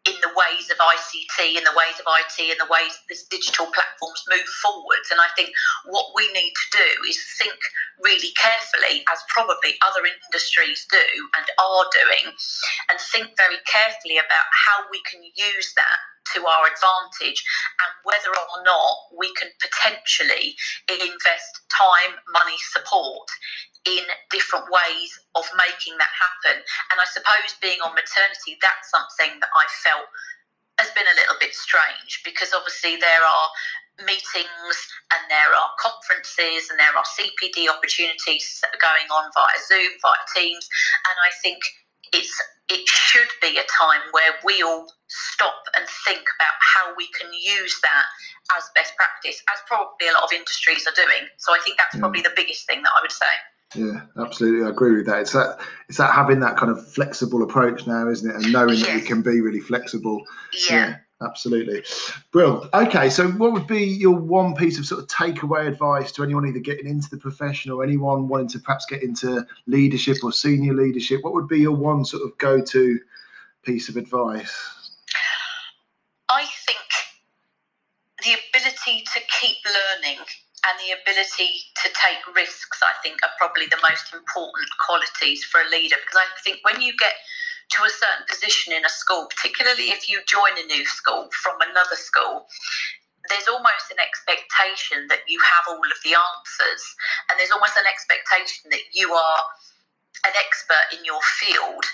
in 0.03 0.19
the 0.19 0.35
ways 0.35 0.67
of 0.67 0.75
ICT, 0.75 1.55
in 1.55 1.63
the 1.63 1.71
ways 1.79 1.95
of 1.95 2.03
IT, 2.03 2.35
in 2.35 2.59
the 2.59 2.67
ways 2.67 2.91
this 3.07 3.23
digital 3.31 3.71
platforms 3.71 4.19
move 4.27 4.43
forwards. 4.59 5.07
And 5.07 5.19
I 5.23 5.31
think 5.31 5.55
what 5.87 6.11
we 6.11 6.27
need 6.35 6.51
to 6.51 6.67
do 6.75 6.89
is 7.07 7.15
think 7.39 7.55
really 8.03 8.35
carefully, 8.35 9.07
as 9.07 9.23
probably 9.31 9.79
other 9.79 10.03
industries 10.03 10.83
do 10.91 11.07
and 11.39 11.47
are 11.55 11.87
doing, 11.95 12.35
and 12.91 12.99
think 12.99 13.31
very 13.39 13.63
carefully 13.63 14.19
about 14.19 14.47
how 14.51 14.83
we 14.91 14.99
can 15.07 15.23
use 15.23 15.71
that 15.79 15.99
to 16.33 16.39
our 16.45 16.63
advantage 16.67 17.43
and 17.83 17.91
whether 18.03 18.31
or 18.31 18.63
not 18.63 18.95
we 19.17 19.31
can 19.35 19.49
potentially 19.59 20.55
invest 20.89 21.51
time, 21.69 22.15
money, 22.31 22.57
support 22.71 23.27
in 23.83 24.03
different 24.31 24.65
ways 24.71 25.11
of 25.35 25.43
making 25.59 25.97
that 25.99 26.13
happen. 26.15 26.63
And 26.91 26.97
I 26.99 27.07
suppose 27.11 27.59
being 27.59 27.83
on 27.83 27.91
maternity, 27.91 28.55
that's 28.63 28.87
something 28.87 29.39
that 29.43 29.51
I 29.51 29.65
felt 29.83 30.07
has 30.79 30.89
been 30.95 31.05
a 31.05 31.19
little 31.19 31.37
bit 31.37 31.53
strange 31.53 32.23
because 32.25 32.49
obviously 32.55 32.97
there 32.97 33.23
are 33.23 33.47
meetings 34.01 34.77
and 35.13 35.21
there 35.29 35.53
are 35.53 35.69
conferences 35.77 36.71
and 36.71 36.79
there 36.81 36.95
are 36.97 37.05
CPD 37.05 37.69
opportunities 37.69 38.57
that 38.65 38.73
are 38.73 38.81
going 38.81 39.05
on 39.13 39.29
via 39.37 39.59
Zoom, 39.69 39.91
via 40.01 40.23
Teams, 40.33 40.65
and 41.05 41.15
I 41.21 41.29
think 41.45 41.61
it's 42.11 42.33
it 42.69 42.87
should 42.87 43.27
be 43.41 43.57
a 43.57 43.63
time 43.69 44.01
where 44.11 44.33
we 44.45 44.61
all 44.63 44.87
stop 45.07 45.63
and 45.75 45.85
think 46.05 46.21
about 46.39 46.55
how 46.59 46.93
we 46.97 47.07
can 47.19 47.29
use 47.33 47.79
that 47.81 48.05
as 48.57 48.63
best 48.75 48.95
practice, 48.95 49.41
as 49.53 49.59
probably 49.67 50.07
a 50.07 50.13
lot 50.13 50.23
of 50.23 50.31
industries 50.33 50.87
are 50.87 50.95
doing. 50.95 51.27
So 51.37 51.53
I 51.53 51.59
think 51.59 51.77
that's 51.77 51.97
probably 51.99 52.21
mm. 52.21 52.25
the 52.25 52.33
biggest 52.35 52.65
thing 52.67 52.81
that 52.83 52.91
I 52.97 53.01
would 53.01 53.11
say. 53.11 53.33
Yeah, 53.75 54.01
absolutely. 54.23 54.65
I 54.65 54.69
agree 54.69 54.95
with 54.95 55.07
that. 55.07 55.21
It's 55.21 55.33
that 55.33 55.59
it's 55.89 55.97
that 55.97 56.13
having 56.13 56.39
that 56.41 56.57
kind 56.57 56.71
of 56.71 56.87
flexible 56.93 57.41
approach 57.41 57.87
now, 57.87 58.07
isn't 58.07 58.29
it? 58.29 58.35
And 58.35 58.53
knowing 58.53 58.79
that 58.81 58.95
we 58.95 59.01
can 59.01 59.21
be 59.21 59.41
really 59.41 59.59
flexible. 59.59 60.21
Yeah. 60.69 60.97
Absolutely. 61.23 61.83
Brilliant. 62.31 62.73
Okay, 62.73 63.09
so 63.09 63.27
what 63.29 63.53
would 63.53 63.67
be 63.67 63.83
your 63.83 64.15
one 64.15 64.55
piece 64.55 64.77
of 64.77 64.85
sort 64.85 65.01
of 65.01 65.07
takeaway 65.07 65.67
advice 65.67 66.11
to 66.13 66.23
anyone 66.23 66.47
either 66.47 66.59
getting 66.59 66.87
into 66.87 67.09
the 67.09 67.17
profession 67.17 67.71
or 67.71 67.83
anyone 67.83 68.27
wanting 68.27 68.49
to 68.49 68.59
perhaps 68.59 68.85
get 68.85 69.03
into 69.03 69.45
leadership 69.67 70.17
or 70.23 70.31
senior 70.31 70.73
leadership? 70.73 71.23
What 71.23 71.33
would 71.33 71.47
be 71.47 71.59
your 71.59 71.75
one 71.75 72.05
sort 72.05 72.23
of 72.23 72.37
go-to 72.37 72.99
piece 73.63 73.89
of 73.89 73.97
advice? 73.97 74.53
I 76.29 76.45
think 76.65 76.79
the 78.23 78.33
ability 78.49 79.03
to 79.03 79.19
keep 79.41 79.57
learning 79.65 80.19
and 80.19 80.79
the 80.79 80.95
ability 80.95 81.49
to 81.83 81.89
take 81.91 82.23
risks, 82.35 82.79
I 82.81 82.93
think, 83.03 83.19
are 83.23 83.35
probably 83.37 83.65
the 83.67 83.79
most 83.83 84.13
important 84.13 84.67
qualities 84.85 85.43
for 85.43 85.59
a 85.59 85.69
leader. 85.69 85.97
Because 85.99 86.23
I 86.23 86.41
think 86.41 86.59
when 86.63 86.81
you 86.81 86.93
get 86.97 87.13
to 87.73 87.83
a 87.83 87.89
certain 87.89 88.25
position 88.29 88.73
in 88.73 88.85
a 88.85 88.89
school, 88.89 89.25
particularly 89.29 89.89
if 89.89 90.09
you 90.09 90.21
join 90.29 90.53
a 90.57 90.65
new 90.69 90.85
school 90.85 91.29
from 91.43 91.57
another 91.61 91.97
school, 91.97 92.45
there's 93.29 93.47
almost 93.47 93.89
an 93.89 93.97
expectation 94.03 95.07
that 95.07 95.23
you 95.27 95.39
have 95.41 95.65
all 95.71 95.81
of 95.81 95.99
the 96.03 96.13
answers, 96.13 96.83
and 97.29 97.39
there's 97.39 97.55
almost 97.55 97.79
an 97.79 97.87
expectation 97.87 98.69
that 98.69 98.83
you 98.91 99.09
are 99.15 99.41
an 100.27 100.35
expert 100.35 100.91
in 100.91 101.01
your 101.07 101.21
field. 101.39 101.85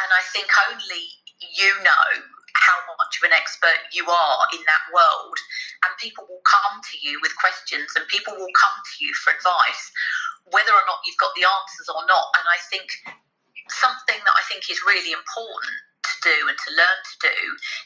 And 0.00 0.08
I 0.10 0.22
think 0.32 0.46
only 0.70 1.02
you 1.42 1.72
know 1.82 2.08
how 2.54 2.78
much 2.94 3.18
of 3.18 3.26
an 3.26 3.34
expert 3.34 3.90
you 3.90 4.06
are 4.06 4.40
in 4.54 4.62
that 4.64 4.84
world, 4.94 5.38
and 5.82 5.98
people 5.98 6.24
will 6.30 6.46
come 6.46 6.78
to 6.78 6.96
you 7.02 7.18
with 7.20 7.34
questions, 7.42 7.90
and 7.98 8.06
people 8.06 8.38
will 8.38 8.54
come 8.54 8.78
to 8.78 8.96
you 9.02 9.10
for 9.18 9.34
advice, 9.34 9.84
whether 10.54 10.70
or 10.70 10.86
not 10.86 11.02
you've 11.02 11.18
got 11.18 11.34
the 11.34 11.42
answers 11.44 11.90
or 11.90 12.06
not. 12.06 12.30
And 12.38 12.46
I 12.46 12.58
think 12.70 12.86
something 13.70 14.18
that 14.18 14.36
I 14.36 14.44
think 14.50 14.70
is 14.70 14.80
really 14.86 15.12
important 15.12 15.76
to 16.02 16.14
do 16.22 16.36
and 16.48 16.58
to 16.58 16.70
learn 16.74 16.98
to 16.98 17.16
do 17.28 17.38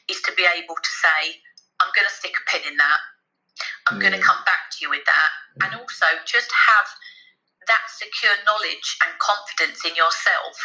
is 0.09 0.21
to 0.25 0.33
be 0.33 0.47
able 0.49 0.77
to 0.77 0.93
say, 1.03 1.37
I'm 1.81 1.93
going 1.93 2.09
to 2.09 2.15
stick 2.15 2.33
a 2.37 2.45
pin 2.49 2.65
in 2.65 2.77
that. 2.77 3.01
I'm 3.89 3.99
going 4.01 4.13
to 4.13 4.21
mm. 4.21 4.29
come 4.29 4.41
back 4.45 4.73
to 4.73 4.79
you 4.81 4.91
with 4.91 5.05
that. 5.05 5.33
And 5.65 5.71
also 5.77 6.09
just 6.25 6.49
have 6.53 6.89
that 7.69 7.85
secure 7.89 8.37
knowledge 8.45 8.89
and 9.05 9.13
confidence 9.19 9.85
in 9.85 9.97
yourself 9.97 10.57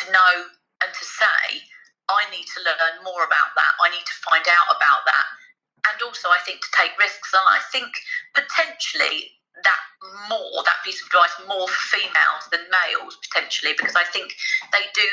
to 0.00 0.02
know 0.12 0.34
and 0.82 0.90
to 0.90 1.04
say, 1.04 1.62
I 2.10 2.26
need 2.34 2.46
to 2.58 2.64
learn 2.66 3.06
more 3.06 3.22
about 3.22 3.54
that. 3.54 3.72
I 3.82 3.90
need 3.90 4.06
to 4.06 4.22
find 4.26 4.42
out 4.46 4.68
about 4.74 5.06
that. 5.06 5.26
And 5.90 5.96
also, 6.02 6.28
I 6.28 6.42
think 6.44 6.60
to 6.60 6.72
take 6.74 6.92
risks. 6.98 7.30
And 7.32 7.46
I 7.46 7.60
think 7.72 7.90
potentially 8.34 9.30
that 9.64 9.82
more, 10.28 10.62
that 10.64 10.80
piece 10.84 11.02
of 11.02 11.08
advice, 11.08 11.34
more 11.48 11.68
for 11.68 11.96
females 11.96 12.44
than 12.50 12.60
males, 12.70 13.18
potentially, 13.28 13.72
because 13.76 13.96
I 13.96 14.04
think 14.04 14.32
they 14.72 14.84
do 14.94 15.06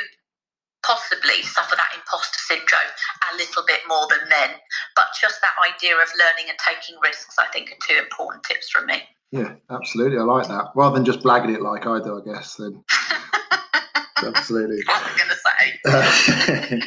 possibly 0.83 1.41
suffer 1.43 1.75
that 1.75 1.91
imposter 1.95 2.39
syndrome 2.39 2.93
a 3.33 3.37
little 3.37 3.63
bit 3.67 3.81
more 3.87 4.07
than 4.09 4.29
men. 4.29 4.55
But 4.95 5.11
just 5.19 5.41
that 5.41 5.55
idea 5.59 5.95
of 5.95 6.07
learning 6.17 6.49
and 6.49 6.57
taking 6.59 6.95
risks, 7.03 7.35
I 7.39 7.47
think, 7.51 7.71
are 7.71 7.81
two 7.87 7.99
important 7.99 8.43
tips 8.43 8.69
from 8.69 8.85
me. 8.85 9.03
Yeah, 9.31 9.55
absolutely. 9.69 10.17
I 10.17 10.23
like 10.23 10.47
that. 10.47 10.71
Rather 10.75 10.95
than 10.95 11.05
just 11.05 11.19
blagging 11.19 11.53
it 11.53 11.61
like 11.61 11.85
I 11.85 11.99
do, 11.99 12.21
I 12.21 12.33
guess. 12.33 12.55
Then 12.55 12.83
absolutely. 14.23 14.81
What 14.87 15.03
was 15.03 15.11
I 15.13 15.17
going 15.17 15.29
to 15.29 15.37
say? 15.37 16.81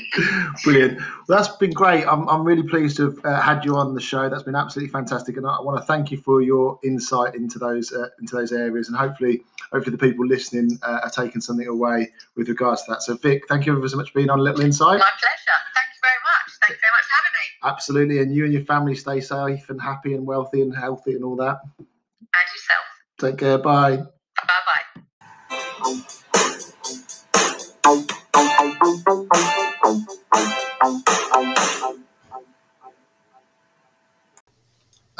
Brilliant. 0.64 0.98
Well, 0.98 1.38
that's 1.38 1.56
been 1.56 1.72
great. 1.72 2.04
I'm, 2.06 2.28
I'm 2.28 2.44
really 2.44 2.62
pleased 2.62 2.96
to 2.98 3.10
have 3.10 3.24
uh, 3.24 3.40
had 3.40 3.64
you 3.64 3.76
on 3.76 3.94
the 3.94 4.00
show. 4.00 4.28
That's 4.28 4.42
been 4.42 4.56
absolutely 4.56 4.90
fantastic, 4.90 5.36
and 5.36 5.46
I 5.46 5.60
want 5.60 5.78
to 5.78 5.84
thank 5.84 6.10
you 6.10 6.18
for 6.18 6.42
your 6.42 6.78
insight 6.84 7.34
into 7.34 7.58
those 7.58 7.92
uh, 7.92 8.08
into 8.20 8.36
those 8.36 8.52
areas. 8.52 8.88
And 8.88 8.96
hopefully, 8.96 9.42
hopefully 9.72 9.96
the 9.96 10.08
people 10.08 10.26
listening 10.26 10.78
uh, 10.82 11.00
are 11.04 11.10
taking 11.10 11.40
something 11.40 11.66
away 11.66 12.10
with 12.36 12.48
regards 12.48 12.82
to 12.84 12.92
that. 12.92 13.02
So, 13.02 13.16
Vic, 13.16 13.44
thank 13.48 13.66
you 13.66 13.76
ever 13.76 13.88
so 13.88 13.96
much 13.96 14.10
for 14.10 14.18
being 14.18 14.30
on 14.30 14.40
Little 14.40 14.60
Insight. 14.60 14.98
My 14.98 15.10
pleasure. 15.18 15.58
Thank 15.74 15.90
you 15.94 16.00
very 16.02 16.20
much. 16.24 16.58
Thank 16.60 16.76
you 16.76 16.80
very 16.80 16.92
much 16.96 17.04
for 17.04 17.14
having 17.16 17.32
me. 17.32 17.74
Absolutely, 17.74 18.18
and 18.22 18.34
you 18.34 18.44
and 18.44 18.52
your 18.52 18.64
family 18.64 18.94
stay 18.94 19.20
safe 19.20 19.70
and 19.70 19.80
happy 19.80 20.14
and 20.14 20.26
wealthy 20.26 20.62
and 20.62 20.74
healthy 20.74 21.12
and 21.12 21.24
all 21.24 21.36
that. 21.36 21.60
And 21.78 22.46
yourself. 22.54 22.84
Take 23.20 23.38
care. 23.38 23.58
Bye. 23.58 23.96
Bye 23.96 24.60
bye. 24.66 26.06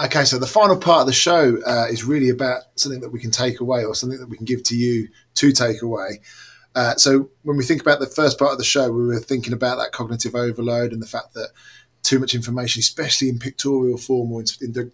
Okay, 0.03 0.25
so 0.25 0.39
the 0.39 0.47
final 0.47 0.79
part 0.79 1.03
of 1.03 1.07
the 1.07 1.13
show 1.13 1.59
uh, 1.67 1.87
is 1.91 2.05
really 2.05 2.31
about 2.31 2.63
something 2.77 3.03
that 3.03 3.11
we 3.11 3.21
can 3.21 3.31
take 3.31 3.61
away 3.61 3.85
or 3.85 3.95
something 3.95 4.19
that 4.19 4.31
we 4.31 4.37
can 4.37 4.47
give 4.47 4.63
to 4.65 4.75
you 4.75 5.09
to 5.35 5.53
take 5.53 5.83
away. 5.83 6.21
Uh, 6.75 6.95
so 6.97 7.29
when 7.43 7.57
we 7.59 7.65
think 7.65 7.83
about 7.83 8.01
the 8.01 8.07
first 8.07 8.39
part 8.39 8.53
of 8.53 8.59
the 8.59 8.65
show, 8.65 8.91
we 8.91 9.07
were 9.07 9.19
thinking 9.19 9.53
about 9.53 9.77
that 9.77 9.93
cognitive 9.93 10.35
overload 10.35 10.93
and 10.93 11.03
the 11.03 11.07
fact 11.07 11.35
that 11.35 11.51
too 12.03 12.19
much 12.19 12.35
information, 12.35 12.81
especially 12.81 13.29
in 13.29 13.39
pictorial 13.39 13.99
form 13.99 14.33
or 14.33 14.41
in, 14.41 14.47
in 14.75 14.93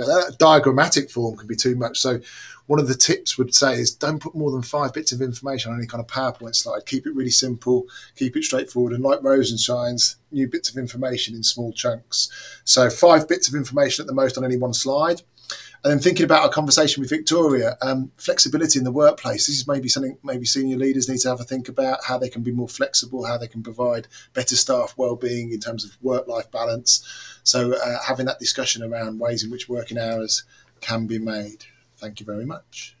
uh, 0.00 0.30
diagrammatic 0.38 1.10
form, 1.10 1.36
can 1.36 1.46
be 1.46 1.56
too 1.56 1.74
much. 1.74 1.98
So 1.98 2.20
one 2.66 2.78
of 2.78 2.86
the 2.86 2.94
tips 2.94 3.38
would 3.38 3.54
say 3.54 3.74
is 3.80 3.94
don't 3.94 4.20
put 4.20 4.34
more 4.34 4.50
than 4.50 4.62
five 4.62 4.92
bits 4.92 5.10
of 5.10 5.22
information 5.22 5.72
on 5.72 5.78
any 5.78 5.86
kind 5.86 6.00
of 6.00 6.06
PowerPoint 6.06 6.54
slide. 6.54 6.84
Keep 6.86 7.06
it 7.06 7.14
really 7.14 7.30
simple, 7.30 7.86
keep 8.14 8.36
it 8.36 8.44
straightforward, 8.44 8.92
and 8.92 9.02
like 9.02 9.20
and 9.24 9.58
Shines, 9.58 10.16
new 10.30 10.46
bits 10.48 10.68
of 10.68 10.76
information 10.76 11.34
in 11.34 11.42
small 11.42 11.72
chunks. 11.72 12.30
So 12.64 12.90
five 12.90 13.26
bits 13.26 13.48
of 13.48 13.54
information 13.54 14.02
at 14.02 14.06
the 14.06 14.14
most 14.14 14.36
on 14.36 14.44
any 14.44 14.58
one 14.58 14.74
slide. 14.74 15.22
And 15.84 15.92
then 15.92 16.00
thinking 16.00 16.24
about 16.24 16.42
our 16.42 16.48
conversation 16.50 17.00
with 17.00 17.10
Victoria, 17.10 17.76
um, 17.82 18.10
flexibility 18.16 18.78
in 18.78 18.84
the 18.84 18.90
workplace. 18.90 19.46
This 19.46 19.58
is 19.58 19.68
maybe 19.68 19.88
something 19.88 20.18
maybe 20.24 20.44
senior 20.44 20.76
leaders 20.76 21.08
need 21.08 21.18
to 21.18 21.28
have 21.28 21.40
a 21.40 21.44
think 21.44 21.68
about 21.68 22.04
how 22.04 22.18
they 22.18 22.28
can 22.28 22.42
be 22.42 22.50
more 22.50 22.68
flexible, 22.68 23.24
how 23.24 23.38
they 23.38 23.46
can 23.46 23.62
provide 23.62 24.08
better 24.34 24.56
staff 24.56 24.94
well-being 24.96 25.52
in 25.52 25.60
terms 25.60 25.84
of 25.84 25.96
work-life 26.02 26.50
balance. 26.50 27.04
So 27.44 27.74
uh, 27.74 27.98
having 28.04 28.26
that 28.26 28.40
discussion 28.40 28.82
around 28.82 29.20
ways 29.20 29.44
in 29.44 29.50
which 29.50 29.68
working 29.68 29.98
hours 29.98 30.42
can 30.80 31.06
be 31.06 31.18
made. 31.18 31.64
Thank 31.96 32.20
you 32.20 32.26
very 32.26 32.44
much. 32.44 32.96